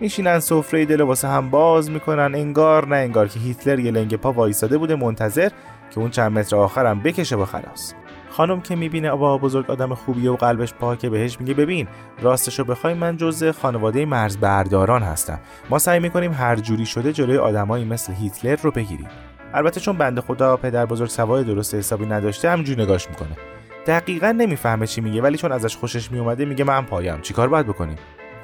میشینن 0.00 0.40
سفره 0.40 0.84
دل 0.84 1.00
واسه 1.00 1.28
هم 1.28 1.50
باز 1.50 1.90
می‌کنن 1.90 2.34
انگار 2.34 2.88
نه 2.88 2.96
انگار 2.96 3.28
که 3.28 3.40
هیتلر 3.40 3.78
یه 3.78 3.90
لنگ 3.90 4.16
پا 4.16 4.32
وایساده 4.32 4.78
بوده 4.78 4.94
منتظر 4.94 5.48
که 5.90 6.00
اون 6.00 6.10
چند 6.10 6.32
متر 6.32 6.56
آخرم 6.56 7.00
بکشه 7.00 7.36
با 7.36 7.46
خلاص. 7.46 7.94
خانم 8.30 8.60
که 8.60 8.76
می‌بینه 8.76 9.10
آبا 9.10 9.38
بزرگ 9.38 9.70
آدم 9.70 9.94
خوبیه 9.94 10.30
و 10.30 10.36
قلبش 10.36 10.74
پاکه 10.74 11.10
بهش 11.10 11.40
میگه 11.40 11.54
ببین 11.54 11.88
راستشو 12.22 12.64
بخوای 12.64 12.94
من 12.94 13.16
جزء 13.16 13.52
خانواده 13.52 14.06
مرز 14.06 14.36
برداران 14.36 15.02
هستم. 15.02 15.40
ما 15.70 15.78
سعی 15.78 16.00
می‌کنیم 16.00 16.32
هر 16.32 16.56
جوری 16.56 16.86
شده 16.86 17.12
جلوی 17.12 17.38
آدمایی 17.38 17.84
مثل 17.84 18.12
هیتلر 18.12 18.56
رو 18.62 18.70
بگیریم. 18.70 19.08
البته 19.56 19.80
چون 19.80 19.98
بنده 19.98 20.20
خدا 20.20 20.56
پدر 20.56 20.86
بزرگ 20.86 21.08
سوای 21.08 21.44
درست 21.44 21.74
حسابی 21.74 22.06
نداشته 22.06 22.50
همینجوری 22.50 22.82
نگاش 22.82 23.08
می‌کنه. 23.10 23.36
دقیقا 23.86 24.32
نمی‌فهمه 24.32 24.86
چی 24.86 25.00
میگه 25.00 25.22
ولی 25.22 25.38
چون 25.38 25.52
ازش 25.52 25.76
خوشش 25.76 26.12
میومده 26.12 26.44
میگه 26.44 26.64
من 26.64 26.84
پایم. 26.84 27.20
چیکار 27.20 27.48
باید 27.48 27.66
بکنیم؟ 27.66 27.96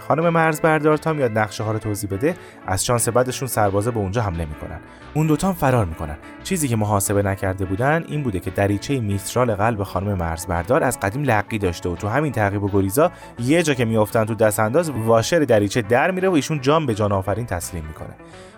خانم 0.09 0.29
مرز 0.29 0.61
بردار 0.61 0.97
تا 0.97 1.13
میاد 1.13 1.39
نقشه 1.39 1.65
ها 1.65 1.73
رو 1.73 1.79
توضیح 1.79 2.11
بده 2.11 2.37
از 2.67 2.85
شانس 2.85 3.09
بعدشون 3.09 3.49
سربازه 3.49 3.91
به 3.91 3.99
اونجا 3.99 4.23
حمله 4.23 4.45
می‌کنن. 4.45 4.81
اون 5.15 5.27
دوتا 5.27 5.53
فرار 5.53 5.85
می‌کنن. 5.85 6.17
چیزی 6.43 6.69
که 6.69 6.77
محاسبه 6.77 7.23
نکرده 7.23 7.65
بودن 7.65 8.05
این 8.09 8.23
بوده 8.23 8.41
که 8.41 8.51
دریچه 8.51 9.01
میترال 9.01 9.55
قلب 9.55 9.83
خانم 9.83 10.15
مرز 10.15 10.47
بردار 10.47 10.85
از 10.85 11.01
قدیم 11.01 11.23
لقی 11.23 11.59
داشته 11.59 11.89
و 11.89 11.97
تو 11.97 12.09
همین 12.09 12.33
تعقیب 12.33 12.63
و 12.63 12.69
گریزا 12.69 13.11
یه 13.39 13.63
جا 13.63 13.75
که 13.75 13.85
میافتن 13.85 14.25
تو 14.25 14.35
دست 14.35 14.61
انداز 14.61 14.91
واشر 14.91 15.39
دریچه 15.39 15.83
در 15.83 16.11
میره 16.11 16.29
و 16.29 16.33
ایشون 16.33 16.61
جان 16.61 16.87
به 16.87 16.95
جان 16.95 17.13
آفرین 17.13 17.47
تسلیم 17.47 17.85
می‌کنه. 17.85 18.15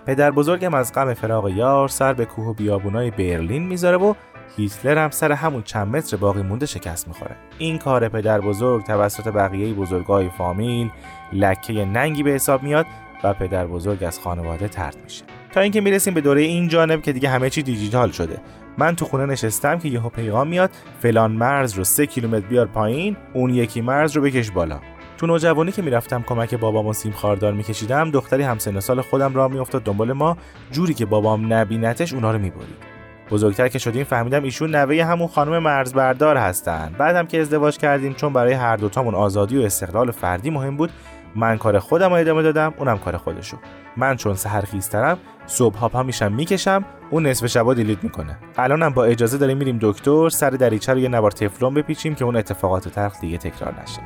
پدر 0.07 0.31
بزرگم 0.31 0.75
از 0.75 0.93
غم 0.93 1.15
فراق 1.15 1.49
یار 1.49 1.89
سر 1.89 2.13
به 2.13 2.25
کوه 2.25 2.47
و 2.47 2.53
بیابونای 2.53 3.11
برلین 3.11 3.67
می‌ذاره 3.67 3.97
و 3.97 4.15
هیتلر 4.57 5.05
هم 5.05 5.11
سر 5.11 5.33
همون 5.33 5.63
چند 5.63 5.97
متر 5.97 6.17
باقی 6.17 6.43
مونده 6.43 6.67
شکست 6.67 7.09
می‌خوره. 7.09 7.37
این 7.59 7.79
کار 7.79 8.09
پدر 8.09 8.41
بزرگ 8.41 8.85
توسط 8.85 9.29
بقیه 9.29 9.75
بزرگای 9.75 10.29
فامیل 10.29 10.91
لکه 11.33 11.73
ننگی 11.73 12.23
به 12.23 12.31
حساب 12.31 12.63
میاد 12.63 12.87
و 13.25 13.35
پدر 13.35 13.67
بزرگ 13.67 14.05
از 14.05 14.21
خانواده 14.21 14.69
ترد 14.69 14.97
میشه. 15.05 15.25
تا 15.53 15.61
اینکه 15.61 15.81
می‌رسیم 15.81 16.15
به 16.15 16.21
دوره 16.21 16.41
این 16.41 16.69
جانب 16.69 17.03
که 17.03 17.13
دیگه 17.13 17.29
همه 17.29 17.51
چی 17.51 17.63
دیجیتال 17.63 18.11
شده. 18.11 18.41
من 18.79 18.97
تو 18.97 19.05
خونه 19.05 19.27
نشستم 19.27 19.79
که 19.79 19.89
یهو 19.89 20.09
پیغام 20.09 20.49
میاد 20.49 20.71
فلان 21.01 21.33
مرز 21.33 21.75
رو 21.75 21.85
سه 21.85 22.07
کیلومتر 22.07 22.47
بیار 22.47 22.67
پایین 22.67 23.17
اون 23.33 23.51
یکی 23.51 23.81
مرز 23.81 24.17
رو 24.17 24.23
بکش 24.23 24.51
بالا. 24.51 24.81
تو 25.19 25.27
نوجوانی 25.27 25.73
که 25.73 25.83
می‌رفتم 25.83 26.23
کمک 26.23 26.55
بابام 26.55 26.87
و 26.87 26.93
سیم 26.93 27.13
خاردار 27.13 27.53
میکشیدم 27.53 28.11
دختری 28.11 28.43
همسن 28.43 28.81
سال 28.81 29.01
خودم 29.01 29.35
را 29.35 29.49
میافتاد 29.49 29.83
دنبال 29.83 30.13
ما. 30.13 30.37
جوری 30.71 30.95
که 30.95 31.07
بابام 31.07 31.53
نبینتش 31.53 32.13
اونا 32.13 32.33
رو 32.33 32.39
می‌برید. 32.39 32.94
بزرگتر 33.35 33.69
که 33.69 33.79
شدیم 33.79 34.05
فهمیدم 34.05 34.43
ایشون 34.43 34.75
نوه 34.75 35.05
همون 35.05 35.29
خانم 35.29 35.59
مرزبردار 35.59 36.37
هستن. 36.37 36.95
بعدم 36.99 37.27
که 37.27 37.41
ازدواج 37.41 37.79
کردیم 37.79 38.15
چون 38.15 38.33
برای 38.33 38.53
هر 38.53 38.77
دوتامون 38.77 39.15
آزادی 39.15 39.59
و 39.59 39.63
استقلال 39.63 40.11
فردی 40.11 40.51
مهم 40.51 40.77
بود 40.77 40.91
من 41.37 41.59
کار 41.59 41.79
خودم 41.79 42.09
رو 42.09 42.15
ادامه 42.15 42.43
دادم 42.43 42.75
اونم 42.79 42.99
کار 42.99 43.17
خودشو 43.17 43.57
من 43.97 44.17
چون 44.17 44.35
سهرخیزترم 44.35 45.19
صبح 45.47 45.89
پا 45.89 46.03
میشم 46.03 46.33
می‌کشم 46.33 46.85
اون 47.11 47.27
نصف 47.27 47.47
شبا 47.47 47.75
دیلیت 47.75 48.05
می‌کنه. 48.05 48.39
الانم 48.59 48.91
با 48.91 49.05
اجازه 49.05 49.39
داریم 49.39 49.57
میریم 49.57 49.79
دکتر 49.81 50.29
سر 50.29 50.51
دریچه 50.51 50.93
رو 50.93 50.99
یه 50.99 51.09
نوار 51.09 51.31
تفلون 51.31 51.75
بپیچیم 51.75 52.15
که 52.15 52.25
اون 52.25 52.37
اتفاقات 52.37 52.89
تلخ 52.89 53.21
دیگه 53.21 53.39
تکرار 53.39 53.75
نشه. 53.83 54.01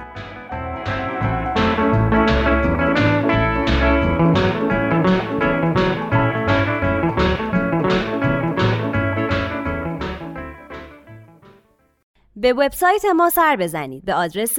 به 12.40 12.52
وبسایت 12.52 13.04
ما 13.04 13.30
سر 13.30 13.56
بزنید. 13.56 14.04
به 14.04 14.14
آدرس 14.14 14.56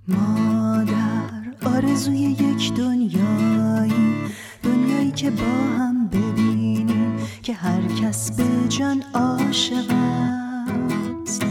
مادر 0.07 1.53
آرزوی 1.65 2.17
یک 2.17 2.73
دنیایی 2.73 4.15
دنیایی 4.63 5.11
که 5.11 5.31
با 5.31 5.45
هم 5.45 6.07
ببینیم 6.07 7.17
که 7.43 7.53
هر 7.53 7.81
کس 8.01 8.31
به 8.31 8.43
جان 8.69 9.03
عاشق 9.13 9.91
است. 9.91 11.45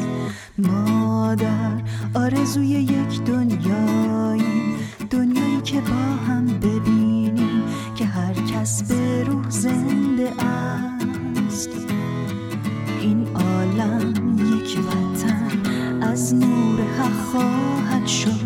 مادر 0.58 1.82
آرزوی 2.14 2.68
یک 2.68 3.22
دنیایی 3.22 4.45
که 5.76 5.82
با 5.82 6.24
هم 6.26 6.46
ببینیم 6.46 7.62
که 7.94 8.04
هر 8.04 8.34
کس 8.34 8.82
به 8.82 9.24
روح 9.24 9.50
زنده 9.50 10.42
است. 10.42 11.70
این 13.00 13.26
عالم 13.34 14.14
یک 14.38 14.78
وطن 14.78 16.02
از 16.02 16.34
نور 16.34 16.80
حق 16.98 17.24
خواهد 17.32 18.06
شد. 18.06 18.40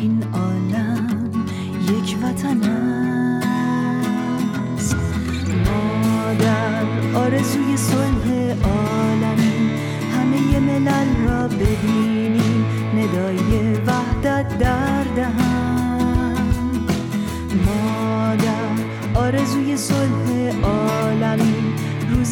این 0.00 0.24
عالم 0.32 1.30
یک 1.82 2.16
وطن 2.22 2.62
است. 2.62 4.96
مادر 5.66 6.86
آرزوی 7.14 7.76
صلح 7.76 8.43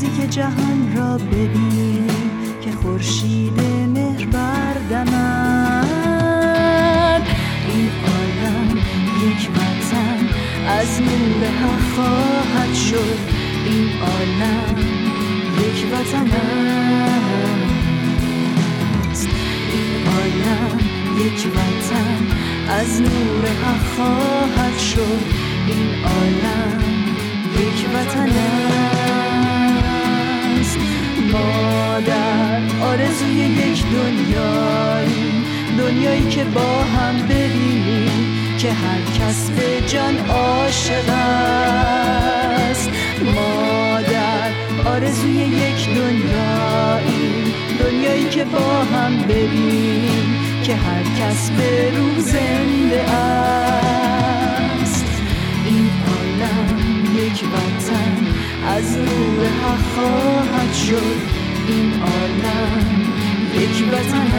که 0.08 0.26
جهان 0.26 0.96
را 0.96 1.18
ببینیم 1.18 2.06
که 2.60 2.72
خورشید 2.72 3.60
مهر 3.94 4.26
بردمد 4.26 5.92
این 7.68 7.90
عالم 8.06 8.68
یک 9.26 9.50
وطن 9.50 10.28
از 10.68 11.00
نور 11.00 11.46
حق 11.46 11.94
خواهد 11.94 12.74
شد. 12.74 13.18
این 13.66 13.88
عالم 14.00 14.76
یک 15.58 15.86
وطن 15.92 16.30
است. 19.10 19.28
این 19.72 20.06
عالم 20.06 20.78
یک 21.18 21.40
وطن 21.46 22.20
از 22.68 23.00
نور 23.00 23.44
حق 23.64 23.84
خواهد 23.96 24.78
شد. 24.78 25.22
این 25.66 25.88
عالم 26.04 26.80
یک 27.58 27.80
وطن 27.94 28.28
است. 28.28 28.91
مادر 31.32 32.60
آرزوی 32.82 33.34
یک 33.34 33.84
دنیایی. 33.86 35.32
دنیایی 35.78 36.28
که 36.28 36.44
با 36.44 36.82
هم 36.82 37.26
ببینیم 37.26 38.56
که 38.58 38.72
هر 38.72 39.00
کس 39.18 39.50
به 39.50 39.80
جان 39.86 40.18
عاشق 40.18 41.08
است. 41.08 42.90
مادر 43.24 44.50
آرزوی 44.84 45.32
یک 45.32 45.86
دنیایی. 45.86 47.54
دنیایی 47.80 48.28
که 48.28 48.44
با 48.44 48.84
هم 48.84 49.18
ببینیم 49.18 50.36
که 50.62 50.74
هر 50.74 51.02
کس 51.02 51.50
به 51.50 51.90
روح 51.96 52.18
زنده 52.18 53.00
است. 53.10 55.04
این 55.64 55.90
عالم 56.06 56.76
یک 57.16 57.44
وطن. 57.52 58.11
از 58.76 58.96
نور 58.96 59.46
حق 59.46 59.78
خواهد 59.94 60.72
شد 60.74 61.18
این 61.68 61.92
عالم. 62.02 62.86
یک 63.54 63.88
وطن 63.92 64.32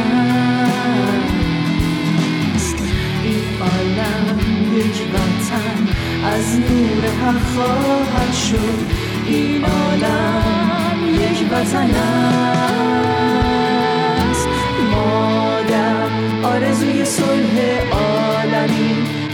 است 2.55 2.77
این 3.23 3.43
عالم 3.61 4.37
یک 4.77 4.97
وطن. 5.13 5.87
از 6.25 6.59
نور 6.59 7.03
حق 7.23 7.43
خواهد 7.55 8.33
شد 8.33 8.79
این 9.27 9.65
عالم. 9.65 10.97
یک 11.13 11.39
وطن 11.51 11.91
است 14.29 14.47
مادر 14.91 16.09
آرزوی 16.43 17.05
صلح 17.05 17.55
عالمی. 17.91 18.93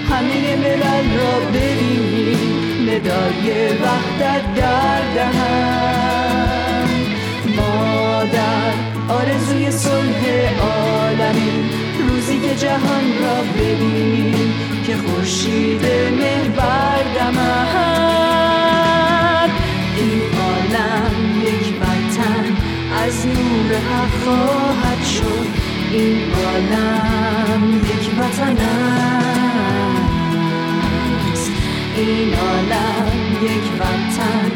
همه 0.10 0.56
ملل 0.56 1.18
را 1.18 1.40
ببینیم. 1.54 2.59
ندای 2.90 3.48
وحدت 3.68 4.56
در 4.56 5.02
دهن 5.16 6.90
مادر 7.58 8.74
آرزوی 9.10 9.72
صلح 9.72 10.22
عالمی 10.62 11.70
روزی 12.00 12.40
که 12.40 12.56
جهان 12.56 13.04
را 13.22 13.42
ببینیم 13.56 14.54
که 14.86 14.96
خورشید 14.98 15.86
مهر 16.20 16.50
بردمد 16.50 17.50
این 19.98 20.22
عالم 20.40 21.14
یک 21.42 21.82
وطن 21.82 22.46
از 23.06 23.26
نور 23.26 23.72
حق 23.76 24.14
خواهد 24.24 25.06
شد. 25.06 25.48
این 25.92 26.18
عالم 26.34 27.78
یک 27.78 28.20
وطن 28.20 28.58
این 32.00 32.34
عالم 32.36 33.44
یک 33.44 33.74
وطن 33.80 34.52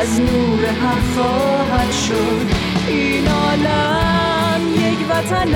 از 0.00 0.20
نور 0.20 0.66
حق 0.66 1.14
خواهد 1.14 1.92
شد. 1.92 2.46
این 2.88 3.28
عالم 3.28 4.60
یک 4.76 4.98
وطن 5.10 5.52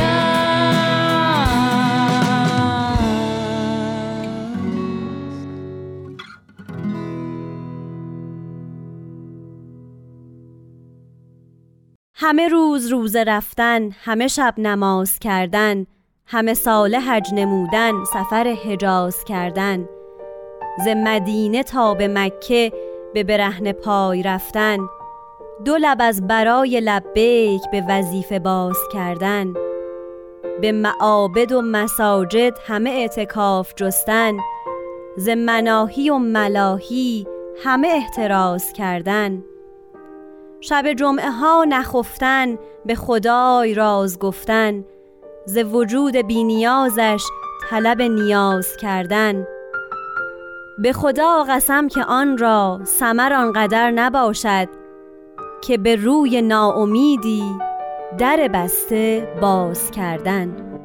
همه 12.14 12.48
روز 12.48 12.86
روزه 12.86 13.24
رفتن 13.24 13.90
همه 14.04 14.28
شب 14.28 14.54
نماز 14.58 15.18
کردن 15.18 15.86
همه 16.26 16.54
ساله 16.54 17.00
حج 17.00 17.28
نمودن 17.34 17.92
سفر 18.04 18.56
حجاز 18.64 19.24
کردن. 19.24 19.95
ز 20.84 20.88
مدینه 20.88 21.62
تا 21.62 21.94
به 21.94 22.08
مکه 22.08 22.72
به 23.14 23.24
برهن 23.24 23.72
پای 23.72 24.22
رفتن. 24.22 24.78
دو 25.64 25.76
لب 25.76 25.96
از 26.00 26.26
برای 26.26 26.80
لبیک 26.80 27.62
به 27.72 27.84
وظیفه 27.88 28.38
باز 28.38 28.76
کردن. 28.92 29.54
به 30.60 30.72
معابد 30.72 31.52
و 31.52 31.62
مساجد 31.62 32.58
همه 32.66 32.90
اعتکاف 32.90 33.74
جستن. 33.76 34.32
ز 35.16 35.28
مناهی 35.28 36.10
و 36.10 36.18
ملاهی 36.18 37.26
همه 37.64 37.88
احتراز 37.88 38.72
کردن. 38.72 39.44
شب 40.60 40.92
جمعه 40.92 41.30
ها 41.30 41.64
نخفتن 41.64 42.58
به 42.86 42.94
خدای 42.94 43.74
راز 43.74 44.18
گفتن. 44.18 44.84
ز 45.44 45.58
وجود 45.58 46.16
بینیازش 46.16 47.24
طلب 47.70 48.02
نیاز 48.02 48.76
کردن. 48.76 49.46
به 50.78 50.92
خدا 50.92 51.44
قسم 51.48 51.88
که 51.88 52.04
آن 52.04 52.38
را 52.38 52.80
ثمر 52.84 53.32
آنقدر 53.32 53.90
نباشد 53.90 54.68
که 55.62 55.78
به 55.78 55.96
روی 55.96 56.42
ناامیدی 56.42 57.44
در 58.18 58.50
بسته 58.54 59.28
باز 59.40 59.90
کردن. 59.90 60.75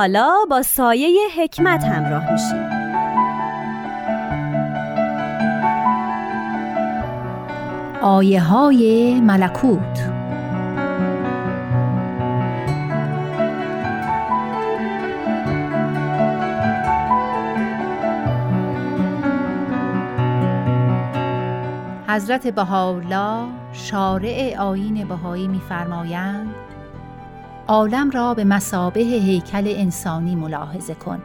حالا 0.00 0.34
با 0.50 0.62
سایه 0.62 1.28
حکمت 1.36 1.84
همراه 1.84 2.32
میشیم. 2.32 2.70
آیه 8.02 8.42
های 8.42 9.20
ملکوت. 9.20 10.10
حضرت 22.08 22.46
بهاءالله 22.46 23.48
شارع 23.72 24.56
آیین 24.58 25.08
بهایی 25.08 25.48
می‌فرمایند 25.48 26.49
عالم 27.70 28.10
را 28.10 28.34
به 28.34 28.44
مسابه 28.44 29.00
هیکل 29.00 29.64
انسانی 29.66 30.34
ملاحظه 30.34 30.94
کن. 30.94 31.22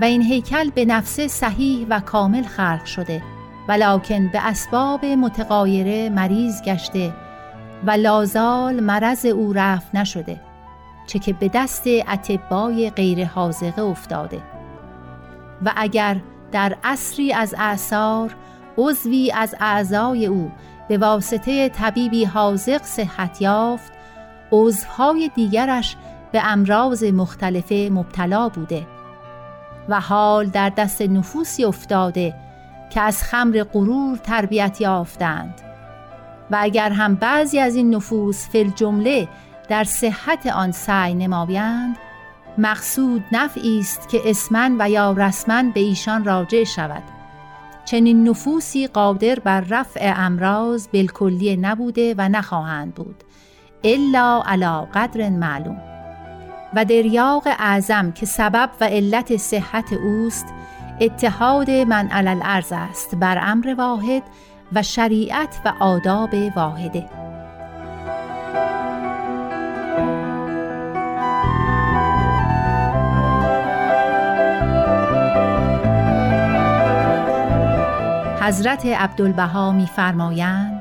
و 0.00 0.04
این 0.04 0.22
هیکل 0.22 0.70
به 0.70 0.84
نفس 0.84 1.20
صحیح 1.20 1.86
و 1.90 2.00
کامل 2.00 2.42
خلق 2.42 2.84
شده 2.84 3.22
ولکن 3.68 4.28
به 4.28 4.46
اسباب 4.46 5.04
متقایره 5.04 6.10
مریض 6.10 6.62
گشته 6.62 7.12
و 7.86 7.90
لازال 7.90 8.80
مرض 8.80 9.26
او 9.26 9.52
رفت 9.52 9.94
نشده 9.94 10.40
چه 11.06 11.18
که 11.18 11.32
به 11.32 11.50
دست 11.54 11.84
اتبای 11.86 12.90
غیر 12.90 13.26
حاضقه 13.26 13.82
افتاده. 13.82 14.42
و 15.64 15.72
اگر 15.76 16.16
در 16.52 16.76
اصری 16.84 17.32
از 17.32 17.54
اعثار 17.58 18.34
عضوی 18.78 19.32
از 19.32 19.54
اعضای 19.60 20.26
او 20.26 20.50
به 20.88 20.98
واسطه 20.98 21.68
طبیبی 21.68 22.24
حاضق 22.24 22.82
صحت 22.82 23.42
یافت 23.42 23.92
عضوهای 24.52 25.30
دیگرش 25.34 25.96
به 26.32 26.42
امراض 26.44 27.04
مختلفه 27.04 27.88
مبتلا 27.92 28.48
بوده 28.48 28.86
و 29.88 30.00
حال 30.00 30.46
در 30.46 30.68
دست 30.68 31.02
نفوسی 31.02 31.64
افتاده 31.64 32.34
که 32.90 33.00
از 33.00 33.22
خمر 33.22 33.64
غرور 33.72 34.16
تربیت 34.16 34.80
یافتند. 34.80 35.60
و 36.50 36.56
اگر 36.60 36.90
هم 36.90 37.14
بعضی 37.14 37.58
از 37.58 37.76
این 37.76 37.94
نفوس 37.94 38.48
فل 38.48 38.70
جمله 38.70 39.28
در 39.68 39.84
صحت 39.84 40.46
آن 40.46 40.72
سعی 40.72 41.14
نمایند 41.14 41.96
مقصود 42.58 43.24
نفعی 43.32 43.78
است 43.78 44.08
که 44.08 44.20
اسمن 44.24 44.76
و 44.78 44.90
یا 44.90 45.12
رسمن 45.12 45.70
به 45.70 45.80
ایشان 45.80 46.24
راجع 46.24 46.64
شود. 46.64 47.02
چنین 47.84 48.28
نفوسی 48.28 48.86
قادر 48.86 49.34
بر 49.34 49.60
رفع 49.60 50.12
امراض 50.16 50.88
بالکلی 50.92 51.56
نبوده 51.56 52.14
و 52.18 52.28
نخواهند 52.28 52.94
بود. 52.94 53.24
الا 53.84 54.42
علا 54.46 54.80
قدر 54.94 55.28
معلوم. 55.30 55.76
و 56.74 56.84
دریاغ 56.84 57.42
اعظم 57.58 58.12
که 58.12 58.26
سبب 58.26 58.70
و 58.80 58.84
علت 58.84 59.36
صحت 59.36 59.92
اوست 59.92 60.46
اتحاد 61.00 61.70
من 61.70 62.08
علل 62.08 62.40
ارز 62.44 62.72
است 62.72 63.14
بر 63.14 63.38
امر 63.42 63.74
واحد 63.78 64.22
و 64.72 64.82
شریعت 64.82 65.60
و 65.64 65.72
آداب 65.80 66.34
واحده. 66.56 67.08
حضرت 78.40 78.86
عبدالبها 78.86 79.72
میفرمایند 79.72 80.73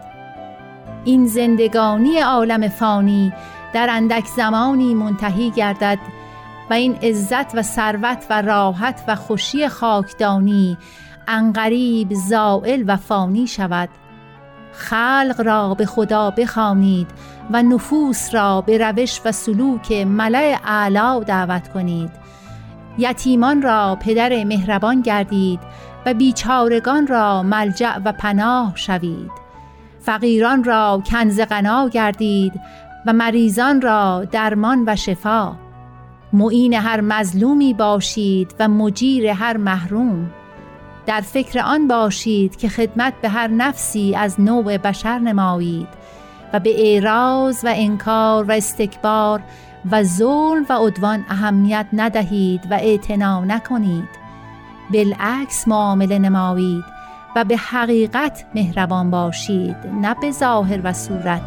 این 1.05 1.27
زندگانی 1.27 2.19
عالم 2.19 2.67
فانی 2.67 3.33
در 3.73 3.87
اندک 3.89 4.25
زمانی 4.25 4.93
منتهی 4.93 5.51
گردد 5.51 5.99
و 6.69 6.73
این 6.73 6.95
عزت 6.95 7.55
و 7.55 7.61
ثروت 7.61 8.25
و 8.29 8.41
راحت 8.41 9.03
و 9.07 9.15
خوشی 9.15 9.67
خاکدانی 9.67 10.77
انقریب 11.27 12.13
زائل 12.13 12.83
و 12.87 12.95
فانی 12.97 13.47
شود. 13.47 13.89
خلق 14.73 15.41
را 15.45 15.73
به 15.73 15.85
خدا 15.85 16.31
بخوانید 16.31 17.07
و 17.51 17.63
نفوس 17.63 18.33
را 18.35 18.61
به 18.61 18.77
روش 18.77 19.21
و 19.25 19.31
سلوک 19.31 19.91
ملع 19.91 20.59
اعلا 20.65 21.19
دعوت 21.19 21.67
کنید. 21.67 22.11
یتیمان 22.97 23.61
را 23.61 23.97
پدر 24.01 24.43
مهربان 24.43 25.01
گردید 25.01 25.59
و 26.05 26.13
بیچارگان 26.13 27.07
را 27.07 27.43
ملجع 27.43 27.97
و 28.05 28.11
پناه 28.11 28.71
شوید. 28.75 29.42
فقیران 30.05 30.63
را 30.63 31.03
کنز 31.05 31.41
غنا 31.41 31.89
گردید 31.89 32.61
و 33.05 33.13
مریضان 33.13 33.81
را 33.81 34.25
درمان 34.31 34.83
و 34.87 34.95
شفا. 34.95 35.55
معین 36.33 36.73
هر 36.73 37.01
مظلومی 37.01 37.73
باشید 37.73 38.55
و 38.59 38.67
مجیر 38.67 39.27
هر 39.27 39.57
محروم. 39.57 40.31
در 41.05 41.21
فکر 41.21 41.59
آن 41.59 41.87
باشید 41.87 42.55
که 42.55 42.69
خدمت 42.69 43.13
به 43.21 43.29
هر 43.29 43.47
نفسی 43.47 44.15
از 44.15 44.41
نوع 44.41 44.77
بشر 44.77 45.19
نمایید 45.19 45.87
و 46.53 46.59
به 46.59 46.87
اعراض 46.87 47.63
و 47.63 47.73
انکار 47.75 48.43
و 48.43 48.51
استکبار 48.51 49.41
و 49.91 50.03
ظلم 50.03 50.65
و 50.69 50.73
عدوان 50.73 51.25
اهمیت 51.29 51.87
ندهید 51.93 52.61
و 52.71 52.73
اعتنا 52.73 53.45
نکنید. 53.45 54.09
بالعکس 54.93 55.67
معامله 55.67 56.19
نمایید. 56.19 56.83
و 57.35 57.43
به 57.43 57.57
حقیقت 57.57 58.45
مهربان 58.55 59.11
باشید 59.11 59.75
نه 60.01 60.15
به 60.21 60.31
ظاهر 60.31 60.79
و 60.83 60.93
صورت. 60.93 61.41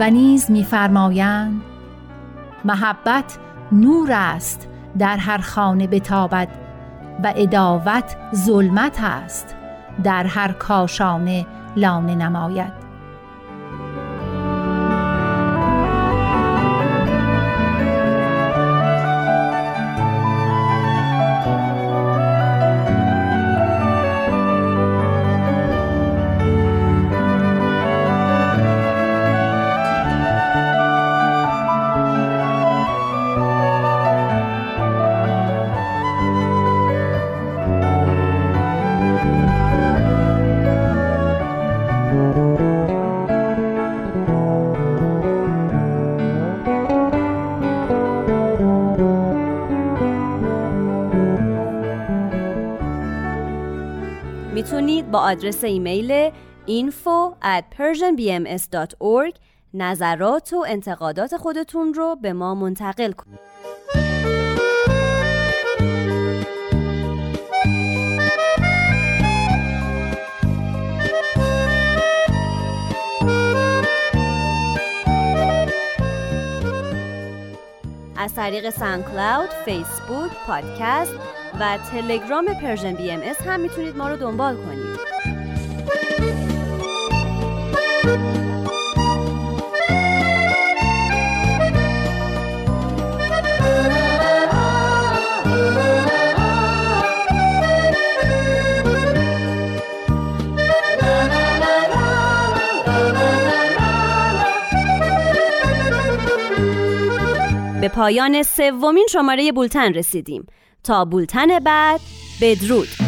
و 0.00 0.10
نیز 0.10 0.50
میفرمایند 0.50 1.60
محبت 2.64 3.38
نور 3.72 4.12
است 4.12 4.68
در 4.98 5.16
هر 5.16 5.38
خانه 5.38 5.86
بتابد 5.86 6.48
و 7.24 7.32
اداوت 7.36 8.16
ظلمت 8.34 8.98
است 9.00 9.56
در 10.04 10.26
هر 10.26 10.52
کاشانه 10.52 11.46
لانه 11.76 12.14
نماید. 12.14 12.87
می‌تونید 54.68 55.10
با 55.10 55.18
آدرس 55.18 55.64
ایمیل 55.64 56.30
info 56.66 57.34
at 57.42 57.64
persianbms.org 57.78 59.34
نظرات 59.74 60.52
و 60.52 60.64
انتقادات 60.68 61.36
خودتون 61.36 61.94
رو 61.94 62.16
به 62.16 62.32
ما 62.32 62.54
منتقل 62.54 63.12
کنید. 63.12 63.38
از 78.16 78.34
طریق 78.34 78.70
SoundCloud، 78.70 79.48
فیسبوک، 79.64 80.30
پادکست 80.46 81.37
و 81.60 81.78
تلگرام 81.92 82.46
Persian 82.62 82.92
BMS 82.92 83.20
هم 83.46 83.60
می‌تونید 83.60 83.96
ما 83.96 84.08
رو 84.08 84.16
دنبال 84.16 84.56
کنید. 84.56 84.98
به 107.80 107.88
پایان 107.88 108.42
سومین 108.42 109.06
شماره 109.10 109.52
بولتن 109.52 109.94
رسیدیم 109.94 110.46
تا 110.84 111.04
بولتن 111.04 111.58
بعد 111.58 112.00
بدرود. 112.40 113.07